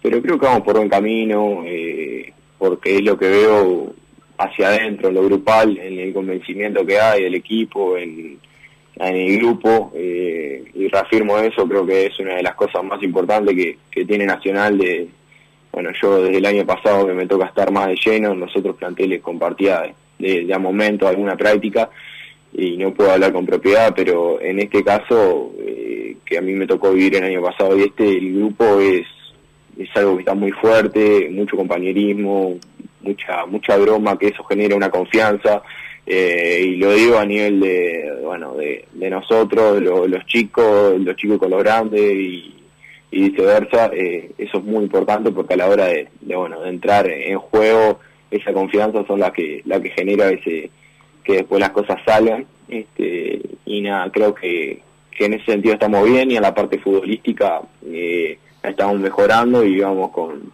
pero 0.00 0.22
creo 0.22 0.38
que 0.38 0.46
vamos 0.46 0.62
por 0.62 0.76
buen 0.76 0.88
camino, 0.88 1.62
eh, 1.66 2.32
porque 2.58 2.96
es 2.96 3.02
lo 3.02 3.18
que 3.18 3.28
veo 3.28 3.94
hacia 4.38 4.68
adentro, 4.68 5.08
en 5.08 5.14
lo 5.14 5.24
grupal, 5.24 5.78
en 5.78 5.98
el 5.98 6.12
convencimiento 6.12 6.86
que 6.86 6.98
hay 6.98 7.24
del 7.24 7.34
equipo, 7.34 7.96
en, 7.96 8.38
en 8.96 9.16
el 9.16 9.38
grupo, 9.38 9.92
eh, 9.94 10.64
y 10.74 10.88
reafirmo 10.88 11.38
eso, 11.38 11.68
creo 11.68 11.84
que 11.84 12.06
es 12.06 12.18
una 12.20 12.36
de 12.36 12.42
las 12.42 12.54
cosas 12.54 12.84
más 12.84 13.02
importantes 13.02 13.54
que, 13.56 13.78
que 13.90 14.04
tiene 14.04 14.24
Nacional 14.24 14.78
de, 14.78 15.08
bueno, 15.72 15.90
yo 16.00 16.22
desde 16.22 16.38
el 16.38 16.46
año 16.46 16.64
pasado 16.66 17.06
que 17.06 17.14
me 17.14 17.26
toca 17.26 17.46
estar 17.46 17.70
más 17.72 17.88
de 17.88 17.96
lleno, 18.04 18.34
nosotros 18.34 18.76
planteles 18.76 19.22
compartía 19.22 19.82
de, 20.18 20.44
de 20.44 20.54
a 20.54 20.58
momento 20.58 21.08
alguna 21.08 21.36
práctica, 21.36 21.88
y 22.54 22.76
no 22.76 22.92
puedo 22.92 23.10
hablar 23.10 23.32
con 23.32 23.46
propiedad, 23.46 23.94
pero 23.96 24.38
en 24.40 24.58
este 24.60 24.84
caso, 24.84 25.52
eh, 25.58 26.16
que 26.24 26.36
a 26.36 26.42
mí 26.42 26.52
me 26.52 26.66
tocó 26.66 26.92
vivir 26.92 27.16
el 27.16 27.24
año 27.24 27.42
pasado 27.42 27.78
y 27.78 27.82
este, 27.84 28.06
el 28.06 28.34
grupo 28.36 28.78
es, 28.80 29.06
es 29.78 29.88
algo 29.96 30.14
que 30.16 30.20
está 30.20 30.34
muy 30.34 30.50
fuerte, 30.52 31.28
mucho 31.30 31.56
compañerismo, 31.56 32.58
mucha 33.00 33.46
mucha 33.46 33.76
broma, 33.78 34.18
que 34.18 34.28
eso 34.28 34.44
genera 34.44 34.76
una 34.76 34.90
confianza, 34.90 35.62
eh, 36.04 36.62
y 36.68 36.76
lo 36.76 36.92
digo 36.92 37.16
a 37.18 37.24
nivel 37.24 37.58
de, 37.60 38.12
bueno, 38.22 38.54
de, 38.54 38.84
de 38.92 39.08
nosotros, 39.10 39.80
lo- 39.80 40.06
los 40.06 40.26
chicos, 40.26 41.00
los 41.00 41.16
chicos 41.16 41.38
con 41.38 41.50
los 41.50 41.62
grandes 41.62 42.00
y, 42.14 42.54
y 43.12 43.28
viceversa, 43.28 43.90
eh, 43.92 44.32
eso 44.38 44.58
es 44.58 44.64
muy 44.64 44.84
importante 44.84 45.30
porque 45.30 45.52
a 45.52 45.58
la 45.58 45.68
hora 45.68 45.84
de, 45.84 46.08
bueno, 46.22 46.60
de 46.60 46.70
entrar 46.70 47.06
en 47.06 47.38
juego, 47.38 48.00
esa 48.30 48.54
confianza 48.54 49.04
son 49.06 49.20
las 49.20 49.32
que, 49.32 49.60
la 49.66 49.80
que 49.80 49.90
genera 49.90 50.30
ese, 50.30 50.70
que 51.22 51.34
después 51.34 51.60
las 51.60 51.70
cosas 51.70 51.98
salgan, 52.06 52.46
este, 52.68 53.42
y 53.66 53.82
nada, 53.82 54.10
creo 54.10 54.34
que, 54.34 54.80
que 55.10 55.26
en 55.26 55.34
ese 55.34 55.44
sentido 55.44 55.74
estamos 55.74 56.08
bien 56.08 56.30
y 56.30 56.36
en 56.36 56.42
la 56.42 56.54
parte 56.54 56.78
futbolística 56.78 57.60
eh, 57.86 58.38
estamos 58.62 58.98
mejorando 58.98 59.62
y 59.62 59.78
vamos 59.78 60.10
con, 60.10 60.50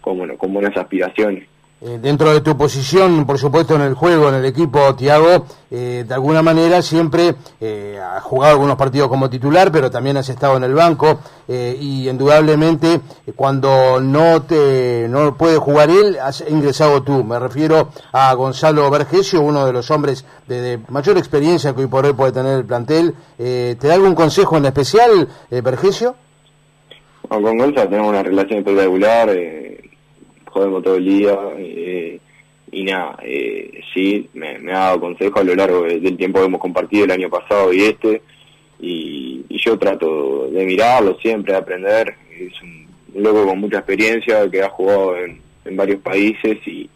con, 0.00 0.18
bueno, 0.18 0.36
con 0.36 0.52
buenas 0.52 0.76
aspiraciones. 0.76 1.46
Eh, 1.84 1.98
dentro 2.00 2.32
de 2.32 2.40
tu 2.40 2.56
posición, 2.56 3.26
por 3.26 3.38
supuesto, 3.38 3.74
en 3.74 3.80
el 3.80 3.94
juego, 3.94 4.28
en 4.28 4.36
el 4.36 4.44
equipo, 4.44 4.94
Tiago, 4.94 5.46
eh, 5.68 6.04
de 6.06 6.14
alguna 6.14 6.40
manera 6.40 6.80
siempre 6.80 7.34
eh, 7.60 7.98
has 8.00 8.22
jugado 8.22 8.52
algunos 8.52 8.76
partidos 8.76 9.08
como 9.08 9.28
titular, 9.28 9.72
pero 9.72 9.90
también 9.90 10.16
has 10.16 10.28
estado 10.28 10.56
en 10.56 10.62
el 10.62 10.74
banco 10.74 11.18
eh, 11.48 11.76
y 11.80 12.08
indudablemente 12.08 13.00
cuando 13.34 14.00
no 14.00 14.42
te 14.42 15.08
no 15.08 15.36
puede 15.36 15.56
jugar 15.56 15.90
él, 15.90 16.18
has 16.22 16.44
ingresado 16.48 17.02
tú. 17.02 17.24
Me 17.24 17.40
refiero 17.40 17.88
a 18.12 18.32
Gonzalo 18.34 18.88
Vergesio, 18.88 19.40
uno 19.40 19.66
de 19.66 19.72
los 19.72 19.90
hombres 19.90 20.24
de, 20.46 20.60
de 20.60 20.78
mayor 20.88 21.18
experiencia 21.18 21.74
que 21.74 21.80
hoy 21.80 21.88
por 21.88 22.06
hoy 22.06 22.12
puede 22.12 22.30
tener 22.30 22.58
el 22.58 22.64
plantel. 22.64 23.16
¿Te 23.36 23.74
da 23.74 23.94
algún 23.94 24.14
consejo 24.14 24.56
en 24.56 24.66
especial, 24.66 25.28
Vergesio? 25.50 26.14
Con 27.28 27.42
Gonza 27.42 27.88
tenemos 27.88 28.10
una 28.10 28.22
relación 28.22 28.60
espectacular, 28.60 29.30
jodemos 30.52 30.82
todo 30.82 30.96
el 30.96 31.04
día 31.04 31.36
eh, 31.58 32.20
y 32.70 32.84
nada, 32.84 33.18
eh, 33.22 33.80
sí, 33.92 34.28
me, 34.34 34.56
ha 34.72 34.78
dado 34.78 35.00
consejo 35.00 35.40
a 35.40 35.44
lo 35.44 35.54
largo 35.54 35.82
de- 35.82 36.00
del 36.00 36.16
tiempo 36.16 36.40
que 36.40 36.46
hemos 36.46 36.60
compartido 36.60 37.04
el 37.04 37.10
año 37.10 37.28
pasado 37.28 37.72
y 37.72 37.82
este 37.82 38.22
y, 38.80 39.44
yo 39.48 39.78
trato 39.78 40.48
de 40.50 40.64
mirarlo 40.64 41.16
siempre, 41.20 41.52
de 41.52 41.58
aprender, 41.60 42.14
es 42.36 42.60
un, 42.62 42.82
loco 43.14 43.46
con 43.46 43.60
mucha 43.60 43.78
experiencia 43.78 44.50
que 44.50 44.62
ha 44.62 44.70
jugado 44.70 45.16
en, 45.18 45.40
en 45.64 45.76
varios 45.76 46.00
países 46.00 46.58
y, 46.66 46.88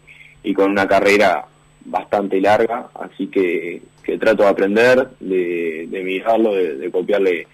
con 0.53 0.71
una 0.71 0.87
carrera 0.87 1.45
bastante 1.85 2.39
larga, 2.41 2.89
así 2.95 3.27
que, 3.27 3.81
que 4.03 4.17
trato 4.17 4.43
de 4.43 4.49
aprender, 4.49 5.07
de, 5.19 6.01
mirarlo, 6.03 6.55
de, 6.55 6.89
copiarle 6.89 7.47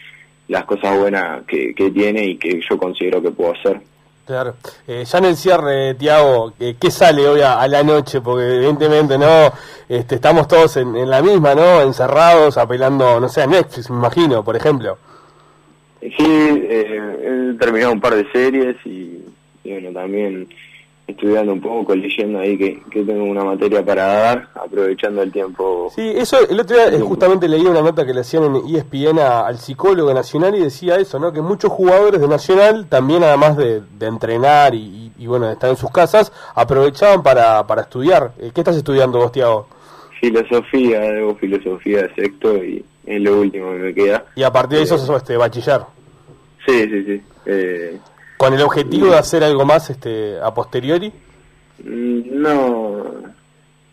las 0.48 0.64
cosas 0.66 0.98
buenas 1.00 1.44
que 1.46 1.92
tiene 1.94 2.26
y 2.26 2.38
que 2.38 2.62
yo 2.68 2.78
considero 2.78 3.22
que 3.22 3.32
puedo 3.32 3.54
hacer. 3.54 3.82
Claro. 4.26 4.56
Eh, 4.88 5.04
ya 5.06 5.18
en 5.18 5.26
el 5.26 5.36
cierre, 5.36 5.96
Tiago, 5.96 6.54
¿qué, 6.58 6.78
qué 6.80 6.90
sale 6.90 7.28
hoy 7.28 7.42
a, 7.42 7.68
la 7.68 7.84
noche? 7.84 8.22
Porque 8.22 8.56
evidentemente 8.56 9.18
no, 9.18 9.52
este, 9.90 10.16
estamos 10.16 10.48
todos 10.48 10.78
en, 10.78 10.96
en 10.96 11.10
la 11.10 11.22
misma, 11.22 11.54
¿no? 11.56 11.82
Encerrados, 11.82 12.58
apelando, 12.58 13.20
no 13.20 13.28
sé, 13.28 13.42
a 13.42 13.48
Netflix, 13.48 13.90
me 13.90 13.98
imagino, 13.98 14.44
por 14.44 14.56
ejemplo. 14.56 14.98
Sí, 16.00 16.14
eh, 16.20 17.52
he 17.54 17.58
terminado 17.58 17.94
un 17.94 18.02
par 18.02 18.16
de 18.16 18.30
series 18.32 18.76
y 18.86 19.24
bueno, 19.64 19.92
también 19.92 20.48
estudiando 21.08 21.52
un 21.54 21.62
poco, 21.62 21.94
leyendo 21.96 22.40
ahí 22.40 22.58
que, 22.58 22.82
que 22.90 23.04
tengo 23.04 23.26
una 23.26 23.44
materia 23.44 23.84
para 23.84 24.06
dar, 24.06 24.48
aprovechando 24.56 25.22
el 25.22 25.32
tiempo. 25.32 25.92
Sí, 25.94 26.14
eso, 26.16 26.38
el 26.50 26.60
otro 26.60 26.76
día 26.78 26.88
eh, 26.88 27.00
justamente 27.02 27.48
leí 27.48 27.66
una 27.66 27.82
nota 27.82 28.06
que 28.06 28.14
le 28.14 28.22
hacían 28.22 28.44
en 28.46 28.56
ESPN 28.76 29.20
a- 29.20 29.46
al 29.46 29.58
psicólogo 29.58 30.14
nacional 30.14 30.56
y 30.56 30.62
decía 30.62 30.96
eso, 30.96 31.20
¿no? 31.20 31.34
Que 31.34 31.42
muchos 31.42 31.72
jugadores 31.72 32.22
de 32.22 32.28
Nacional, 32.28 32.88
también 32.88 33.24
además 33.24 33.58
de, 33.58 33.82
de 34.00 34.06
entrenar 34.08 34.74
y, 34.76 34.78
y- 34.80 35.12
y, 35.24 35.28
bueno, 35.28 35.48
de 35.48 35.54
estar 35.54 35.70
en 35.70 35.76
sus 35.78 35.92
casas, 35.92 36.32
aprovechaban 36.56 37.22
para, 37.22 37.66
para 37.68 37.82
estudiar. 37.84 38.32
Eh, 38.40 38.52
¿Qué 38.54 38.62
estás 38.62 38.76
estudiando 38.78 39.20
vos, 39.20 39.32
Tiago? 39.32 39.68
Filosofía, 40.20 41.02
debo 41.02 41.36
filosofía 41.36 42.04
de 42.04 42.16
sexto 42.16 42.56
y 42.64 42.84
es 43.06 43.22
lo 43.22 43.42
último 43.42 43.72
que 43.74 43.78
me 43.80 43.94
queda. 43.94 44.26
Y 44.36 44.44
a 44.44 44.52
partir 44.52 44.78
de 44.78 44.86
eso 44.86 44.96
Eh, 44.96 45.00
sos 45.00 45.18
este, 45.18 45.36
bachiller. 45.36 45.82
Sí, 46.66 46.84
sí, 46.90 47.04
sí. 47.06 47.22
Eh, 47.46 47.98
Con 48.38 48.54
el 48.54 48.62
objetivo 48.62 49.08
de 49.12 49.18
hacer 49.18 49.44
algo 49.44 49.66
más 49.66 49.90
este, 49.90 50.38
a 50.42 50.54
posteriori. 50.54 51.12
Mm, 51.84 52.42
No, 52.42 53.04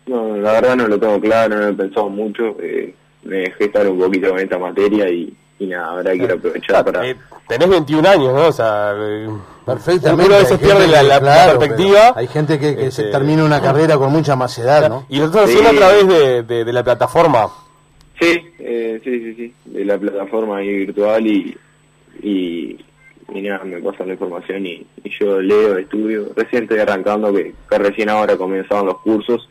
no, 0.06 0.36
la 0.36 0.52
verdad 0.52 0.76
no 0.76 0.88
lo 0.88 0.98
tengo 0.98 1.20
claro, 1.20 1.54
no 1.56 1.60
lo 1.62 1.68
he 1.68 1.72
pensado 1.74 2.08
mucho. 2.08 2.56
eh, 2.60 2.94
me 3.22 3.36
dejé 3.36 3.64
estar 3.66 3.86
un 3.86 3.98
poquito 3.98 4.30
con 4.30 4.38
esta 4.38 4.58
materia 4.58 5.08
y, 5.10 5.32
y 5.58 5.66
nada, 5.66 5.88
ahora 5.88 6.12
quiero 6.12 6.34
aprovechar 6.36 6.82
para... 6.84 7.06
Eh, 7.06 7.16
tenés 7.46 7.68
21 7.68 8.08
años, 8.08 8.32
¿no? 8.34 8.46
O 8.46 8.52
sea, 8.52 8.94
eh, 8.98 9.28
Perfectamente. 9.66 10.24
Uno 10.26 10.34
a 10.34 10.38
veces 10.38 10.58
pierde 10.58 10.86
la, 10.88 11.20
perspectiva. 11.20 12.14
Hay 12.16 12.26
gente 12.28 12.58
que, 12.58 12.74
que 12.76 12.90
se 12.90 13.02
Este, 13.02 13.12
termina 13.12 13.44
una 13.44 13.60
carrera 13.60 13.98
con 13.98 14.10
mucha 14.10 14.34
más 14.36 14.58
edad, 14.58 14.88
¿no? 14.88 15.04
Y 15.10 15.18
lo 15.18 15.26
estás 15.26 15.50
Sí. 15.50 15.58
a 15.64 15.70
través 15.70 16.08
de, 16.08 16.42
de- 16.42 16.64
de 16.64 16.72
la 16.72 16.82
plataforma. 16.82 17.48
Sí, 18.18 18.40
eh, 18.58 19.00
sí, 19.04 19.10
sí, 19.20 19.34
sí, 19.34 19.54
de 19.66 19.84
la 19.84 19.98
plataforma 19.98 20.56
ahí 20.58 20.68
virtual 20.86 21.26
y, 21.26 21.56
y, 22.22 22.76
y 23.32 23.42
nada, 23.42 23.64
me 23.64 23.80
pasan 23.80 24.08
la 24.08 24.14
información 24.14 24.66
y, 24.66 24.86
y 25.04 25.10
yo 25.20 25.40
leo, 25.40 25.76
estudio. 25.78 26.26
Recién 26.36 26.64
estoy 26.64 26.78
arrancando, 26.80 27.32
que, 27.32 27.54
que 27.68 27.78
recién 27.78 28.08
ahora 28.10 28.36
comenzaban 28.36 28.86
los 28.86 28.98
cursos 28.98 29.48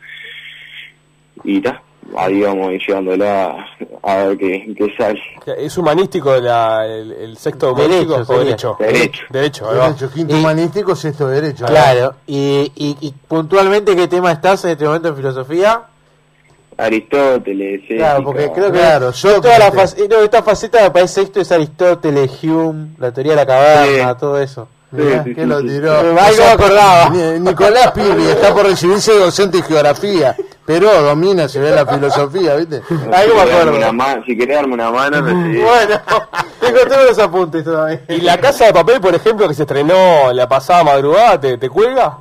y 1.43 1.61
ta, 1.61 1.81
ahí 2.17 2.41
vamos 2.41 2.71
llevándola 2.85 3.65
a 4.03 4.15
ver 4.17 4.37
qué, 4.37 4.73
qué 4.77 4.93
sale. 4.97 5.21
¿Es 5.57 5.77
humanístico 5.77 6.35
la- 6.37 6.85
el, 6.85 7.11
el 7.13 7.37
sexto 7.37 7.73
Derecho 7.73 7.93
humanístico 7.95 8.21
o 8.21 8.25
sería. 8.25 8.43
derecho? 8.43 8.77
Derecho. 8.79 9.23
Derecho. 9.29 9.73
Derecho, 9.73 10.11
quinto 10.11 10.35
Y- 10.35 10.39
humanístico, 10.39 10.95
sexto 10.95 11.27
derecho. 11.27 11.65
Claro, 11.65 12.15
y, 12.27 12.71
y, 12.75 12.97
y 12.99 13.13
puntualmente, 13.27 13.95
¿qué 13.95 14.07
tema 14.07 14.31
estás 14.31 14.65
en 14.65 14.71
este 14.71 14.85
momento 14.85 15.09
en 15.09 15.15
filosofía? 15.15 15.83
Aristóteles, 16.79 17.81
Claro, 17.87 18.15
ética, 18.17 18.23
porque 18.23 18.51
creo 18.53 18.71
que 18.71 18.79
Claro, 18.79 19.11
yo 19.11 19.41
toda 19.41 19.59
la 19.59 19.71
fac- 19.71 20.07
no, 20.09 20.17
esta 20.23 20.43
faceta 20.43 20.81
me 20.81 20.91
parece 20.91 21.21
esto 21.23 21.39
es 21.41 21.51
Aristóteles, 21.51 22.31
Hume, 22.43 22.89
la 22.97 23.11
teoría 23.11 23.33
de 23.33 23.35
la 23.37 23.45
caverna, 23.45 24.11
Sí. 24.13 24.17
todo 24.19 24.39
eso. 24.41 24.67
Mirá, 24.91 25.23
Sí, 25.23 25.29
sí, 25.29 25.35
que 25.35 25.41
sí, 25.41 25.47
lo 25.47 25.59
sí. 25.61 25.67
tiró. 25.67 25.91
Algo 25.99 26.15
me 26.17 26.45
acordaba. 26.51 27.09
Ni- 27.11 27.39
Nicolás 27.41 27.91
Pirri 27.91 28.25
está 28.27 28.53
por 28.55 28.65
recibirse 28.65 29.11
de 29.13 29.19
docente 29.19 29.57
de 29.57 29.63
geografía, 29.63 30.35
pero 30.65 31.03
domina, 31.03 31.47
se 31.47 31.59
ve 31.59 31.69
la 31.69 31.85
filosofía, 31.85 32.55
¿viste? 32.55 32.81
Si 32.87 32.93
Algo 33.13 33.35
me 33.35 33.41
acuerdo. 33.41 34.23
si 34.25 34.35
querés 34.37 34.55
darme 34.55 34.73
una 34.73 34.89
mano, 34.89 35.21
recibí. 35.21 35.61
Bueno, 35.61 36.01
tengo 36.59 36.79
todos 36.87 37.05
los 37.07 37.19
apuntes 37.19 37.63
todavía. 37.63 38.01
¿Y 38.07 38.21
la 38.21 38.37
casa 38.39 38.65
de 38.65 38.73
papel, 38.73 38.99
por 38.99 39.13
ejemplo, 39.13 39.47
que 39.47 39.53
se 39.53 39.61
estrenó 39.61 40.33
la 40.33 40.49
pasada 40.49 40.83
madrugada, 40.83 41.39
te, 41.39 41.57
te 41.59 41.69
cuelga? 41.69 42.17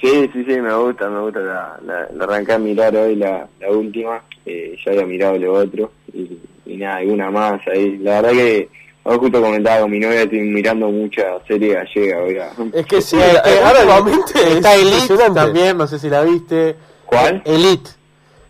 Sí, 0.00 0.30
sí, 0.32 0.44
sí, 0.44 0.60
me 0.60 0.74
gusta, 0.74 1.08
me 1.10 1.20
gusta. 1.20 1.40
La, 1.40 1.78
la, 1.84 2.08
la 2.14 2.24
arranqué 2.24 2.52
a 2.54 2.58
mirar 2.58 2.96
hoy 2.96 3.16
la, 3.16 3.46
la 3.60 3.70
última. 3.70 4.22
Eh, 4.46 4.76
ya 4.84 4.92
había 4.92 5.06
mirado 5.06 5.36
lo 5.38 5.52
otro. 5.54 5.92
Y, 6.12 6.38
y 6.66 6.76
nada, 6.76 6.96
alguna 6.96 7.30
más 7.30 7.60
ahí. 7.68 7.98
La 7.98 8.20
verdad 8.22 8.30
que 8.30 8.68
hoy 9.02 9.18
justo 9.18 9.42
comentaba 9.42 9.80
con 9.82 9.90
mi 9.90 9.98
novia, 9.98 10.22
estoy 10.22 10.40
mirando 10.40 10.88
mucha 10.88 11.22
serie 11.46 11.74
gallega. 11.74 12.18
Oiga. 12.22 12.52
Es 12.72 12.86
que 12.86 13.02
sí, 13.02 13.16
Sí, 13.16 13.22
es 13.22 13.34
eh, 13.44 13.60
ahora 13.62 13.80
últimamente 13.80 14.52
está 14.52 14.74
es 14.74 15.10
Elite 15.10 15.34
también, 15.34 15.76
no 15.76 15.86
sé 15.86 15.98
si 15.98 16.08
la 16.08 16.22
viste. 16.22 16.76
¿Cuál? 17.04 17.42
Elite. 17.44 17.90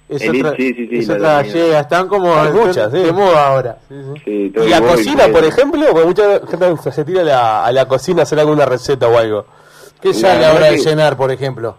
Es 0.09 0.23
Elite, 0.23 0.49
otra, 0.49 0.57
sí, 0.57 0.75
sí, 0.75 0.88
sí, 0.88 0.97
es 0.99 1.09
la 1.09 1.14
otra 1.14 1.33
gallega, 1.42 1.80
están 1.80 2.09
como 2.09 2.35
Hay 2.35 2.52
muchas, 2.52 2.92
sí. 2.92 2.99
de 2.99 3.12
moda 3.12 3.47
ahora. 3.47 3.78
Sí, 4.25 4.50
todo 4.52 4.66
¿Y 4.66 4.69
la 4.69 4.80
cocina, 4.80 5.28
por 5.28 5.45
ejemplo? 5.45 5.87
Porque 5.92 6.07
mucha 6.07 6.40
gente 6.47 6.90
se 6.90 7.04
tira 7.04 7.21
a 7.23 7.25
la, 7.25 7.64
a 7.66 7.73
la 7.73 7.87
cocina 7.87 8.21
a 8.21 8.23
hacer 8.25 8.38
alguna 8.40 8.66
receta 8.66 9.09
o 9.09 9.16
algo. 9.16 9.47
¿Qué 10.02 10.14
sale 10.14 10.45
ahora 10.47 10.71
de 10.71 10.78
cenar, 10.78 11.16
por 11.16 11.30
ejemplo? 11.30 11.76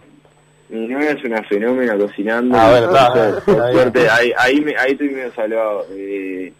Mi 0.68 0.86
novia 0.88 1.10
es 1.10 1.24
una 1.24 1.42
fenómena 1.44 1.96
cocinando. 1.98 2.56
Ah, 2.58 2.70
bueno, 2.70 3.42
por 3.44 3.72
suerte, 3.72 4.08
ahí, 4.08 4.32
ahí, 4.38 4.60
me- 4.62 4.76
ahí 4.76 4.92
estoy 4.92 5.10
medio 5.10 5.32
salvado. 5.34 5.84
eh, 5.90 6.52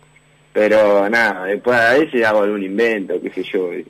pero 0.53 1.09
nada, 1.09 1.45
después 1.47 1.79
a 1.79 1.95
veces 1.95 2.23
hago 2.27 2.43
algún 2.43 2.63
invento, 2.63 3.15
qué 3.23 3.31
sé 3.31 3.43
yo. 3.43 3.73
eh, 3.73 3.87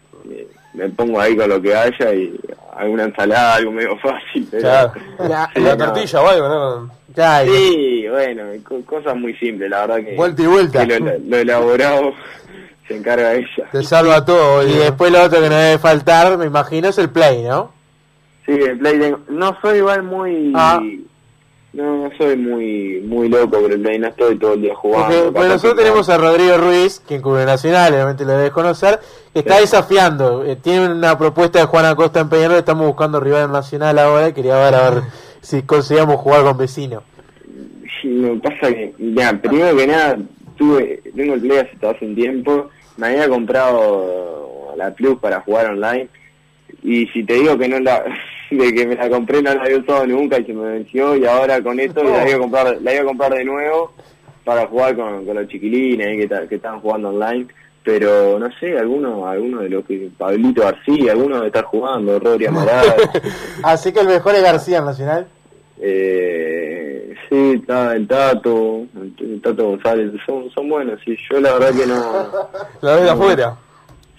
me 0.75 0.88
pongo 0.91 1.21
ahí 1.21 1.37
con 1.37 1.49
lo 1.50 1.61
que 1.61 1.75
haya 1.75 2.14
y 2.14 2.38
alguna 2.76 3.02
ensalada, 3.05 3.57
algo 3.57 3.73
medio 3.73 3.97
fácil. 4.02 4.47
Pero, 4.50 4.62
Claro. 4.62 4.93
La- 5.29 5.50
Sí, 5.55 5.61
Una 5.61 5.75
no. 5.76 5.85
tortilla 5.87 6.21
o 6.23 6.29
algo, 6.29 6.49
¿no? 6.49 6.91
Sí, 7.45 8.07
bueno, 8.09 8.43
co- 8.67 8.81
cosas 8.87 9.17
muy 9.17 9.35
simples, 9.37 9.69
la 9.69 9.87
verdad 9.87 9.97
que, 10.09 10.14
Vuelta 10.17 10.43
y 10.43 10.47
vuelta. 10.47 10.87
que 10.87 10.99
lo, 11.00 11.12
lo 11.19 11.37
elaborado 11.37 12.12
se 12.92 12.99
encarga 12.99 13.34
ella. 13.34 13.68
Te 13.72 13.82
salva 13.82 14.25
todo. 14.25 14.66
y 14.66 14.72
después 14.75 15.11
lo 15.11 15.22
otro 15.22 15.40
que 15.40 15.49
no 15.49 15.56
debe 15.56 15.78
faltar, 15.78 16.37
me 16.38 16.46
imagino, 16.46 16.88
es 16.88 16.99
el 16.99 17.11
play, 17.11 17.42
¿no? 17.42 17.72
Sí, 18.46 18.52
en 18.52 18.78
Play 18.78 18.99
tengo- 18.99 19.20
no 19.28 19.56
soy 19.62 19.78
igual 19.78 20.02
muy... 20.02 20.52
Ah. 20.54 20.80
No, 21.75 22.04
no 22.04 22.11
soy 22.18 22.37
muy 22.37 23.00
muy 23.06 23.30
loco 23.30 23.58
por 23.62 23.72
el 23.72 23.80
Play, 23.80 23.99
no 23.99 24.08
estoy 24.08 24.37
todo 24.38 24.52
el 24.54 24.61
día 24.61 24.75
jugando. 24.75 25.32
Pues 25.32 25.49
nosotros 25.49 25.72
que 25.74 25.78
tenemos 25.83 26.09
a 26.11 26.18
Rodrigo 26.18 26.59
Ruiz, 26.59 27.00
que 27.00 27.14
en 27.14 27.22
Club 27.22 27.38
Nacional, 27.46 27.94
obviamente 27.94 28.26
lo 28.26 28.33
debes 28.33 28.50
conocer, 28.50 29.00
que 29.33 29.38
está 29.38 29.55
Sí. 29.55 29.61
desafiando. 29.62 30.44
Eh, 30.44 30.57
tiene 30.57 30.92
una 30.92 31.16
propuesta 31.16 31.61
de 31.61 31.64
Juan 31.64 31.87
Acosta 31.87 32.20
en 32.20 32.28
Peñarol, 32.28 32.59
estamos 32.59 32.87
buscando 32.87 33.20
rival 33.20 33.50
Nacional 33.50 33.98
ahora 33.98 34.28
y 34.28 34.33
quería 34.35 34.57
ver 34.59 34.74
a 34.74 34.90
ver 34.90 35.02
si 35.40 35.62
conseguíamos 35.62 36.16
jugar 36.16 36.42
con 36.42 36.59
vecino. 36.59 37.02
Sí, 38.02 38.09
me 38.09 38.38
pasa 38.38 38.68
que, 38.68 38.92
ya, 38.98 39.33
primero 39.40 39.74
que 39.74 39.87
nada, 39.87 40.18
tuve, 40.59 41.00
tengo 41.16 41.33
el 41.35 41.40
Play 41.40 41.59
hace, 41.59 41.87
hace 41.87 42.05
un 42.05 42.14
tiempo, 42.14 42.68
me 42.96 43.09
había 43.09 43.28
comprado 43.28 44.74
la 44.76 44.90
Plus 44.94 45.18
para 45.18 45.40
jugar 45.40 45.66
online, 45.70 46.09
y 46.83 47.07
si 47.09 47.24
te 47.24 47.35
digo 47.35 47.57
que 47.59 47.68
no 47.68 47.78
la, 47.81 48.05
de 48.50 48.72
que 48.74 48.87
me 48.87 48.94
la 48.96 49.09
compré 49.09 49.42
no 49.42 49.55
la 49.55 49.62
había 49.62 49.78
usado 49.78 50.07
nunca 50.07 50.38
y 50.38 50.44
se 50.44 50.52
me 50.52 50.64
venció, 50.72 51.16
y 51.16 51.24
ahora 51.26 51.62
con 51.62 51.78
esto 51.81 52.02
la 52.02 52.26
iba 52.28 52.37
a 52.37 52.40
comprar, 52.40 52.78
la 52.83 52.92
iba 52.94 53.02
a 53.02 53.07
comprar 53.07 53.35
de 53.35 53.44
nuevo 53.44 53.92
para 54.44 54.66
jugar 54.66 54.96
con, 54.96 55.24
con 55.24 55.37
los 55.37 55.46
chiquilines 55.48 56.18
que, 56.18 56.26
ta- 56.28 56.46
que 56.48 56.57
están 56.57 56.81
jugando 56.81 57.11
online, 57.11 57.46
pero 57.85 58.38
no 58.38 58.48
sé, 58.59 58.76
alguno, 58.78 59.26
alguno 59.28 59.61
de 59.61 59.68
los 59.68 59.85
que, 59.85 60.09
Pablito 60.16 60.62
García, 60.62 61.12
alguno 61.12 61.37
debe 61.37 61.48
estar 61.48 61.64
jugando, 61.64 62.18
Rodri 62.18 62.46
Amaral, 62.46 62.94
Así 63.62 63.92
que 63.92 64.00
el 64.00 64.07
mejor 64.09 64.35
es 64.35 64.42
García 64.42 64.78
en 64.78 64.85
Nacional. 64.85 65.26
Eh, 65.81 66.82
sí, 67.29 67.53
está 67.61 67.94
el 67.94 68.07
Tato, 68.09 68.83
el 69.18 69.40
Tato 69.42 69.64
González, 69.70 70.12
son, 70.27 70.51
son 70.51 70.68
buenos, 70.68 70.98
sí, 71.05 71.16
yo 71.31 71.40
la 71.40 71.53
verdad 71.55 71.70
que 71.79 71.87
no, 71.87 72.27
La 72.81 72.94
ves 72.94 73.03
de 73.05 73.11
afuera. 73.11 73.57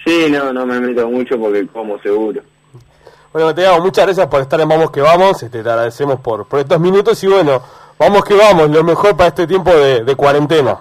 sí, 0.05 0.27
no, 0.31 0.51
no 0.53 0.65
me 0.65 0.79
meto 0.79 1.07
mucho 1.09 1.37
porque 1.39 1.67
como 1.67 1.99
seguro. 1.99 2.41
Bueno, 3.31 3.53
te 3.55 3.61
damos 3.63 3.81
muchas 3.81 4.05
gracias 4.05 4.27
por 4.27 4.41
estar 4.41 4.61
en 4.61 4.69
Vamos 4.69 4.91
que 4.91 5.01
Vamos. 5.01 5.41
Este, 5.41 5.63
te 5.63 5.69
agradecemos 5.69 6.19
por, 6.19 6.45
por 6.47 6.59
estos 6.59 6.79
minutos 6.79 7.23
y 7.23 7.27
bueno, 7.27 7.61
vamos 7.97 8.23
que 8.23 8.35
vamos, 8.35 8.69
lo 8.69 8.83
mejor 8.83 9.17
para 9.17 9.29
este 9.29 9.47
tiempo 9.47 9.71
de, 9.71 10.03
de 10.03 10.15
cuarentena. 10.15 10.77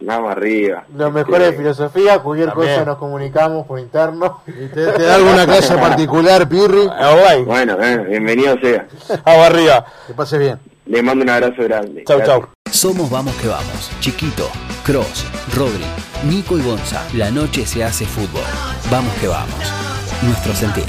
Vamos 0.00 0.32
arriba. 0.32 0.82
Los 0.96 1.12
mejores 1.12 1.38
de 1.42 1.48
Este, 1.50 1.58
filosofía, 1.58 2.18
cualquier 2.18 2.48
También. 2.48 2.70
cosa 2.74 2.84
nos 2.84 2.98
comunicamos 2.98 3.64
por 3.68 3.78
interno. 3.78 4.42
¿Te, 4.44 4.68
te 4.68 5.02
da 5.04 5.14
alguna 5.14 5.46
clase 5.46 5.76
particular, 5.76 6.48
Pirri? 6.48 6.88
Bueno, 7.46 7.76
eh, 7.80 7.98
bienvenido 8.08 8.56
sea. 8.60 8.84
Vamos 9.24 9.46
arriba. 9.46 9.84
Que 10.08 10.14
pase 10.14 10.38
bien. 10.38 10.58
Le 10.86 11.02
mando 11.02 11.22
un 11.24 11.30
abrazo 11.30 11.62
grande. 11.62 12.04
Chau, 12.06 12.18
Gracias. 12.18 12.38
chau. 12.40 12.48
Somos 12.70 13.10
Vamos 13.10 13.34
que 13.36 13.48
Vamos. 13.48 13.90
Chiquito, 14.00 14.50
Cross, 14.84 15.26
Rodri, 15.54 15.84
Nico 16.24 16.58
y 16.58 16.62
Gonza. 16.62 17.06
La 17.14 17.30
noche 17.30 17.66
se 17.66 17.84
hace 17.84 18.06
fútbol. 18.06 18.42
Vamos 18.90 19.12
que 19.20 19.28
vamos. 19.28 19.54
Nuestro 20.22 20.54
sentir. 20.54 20.84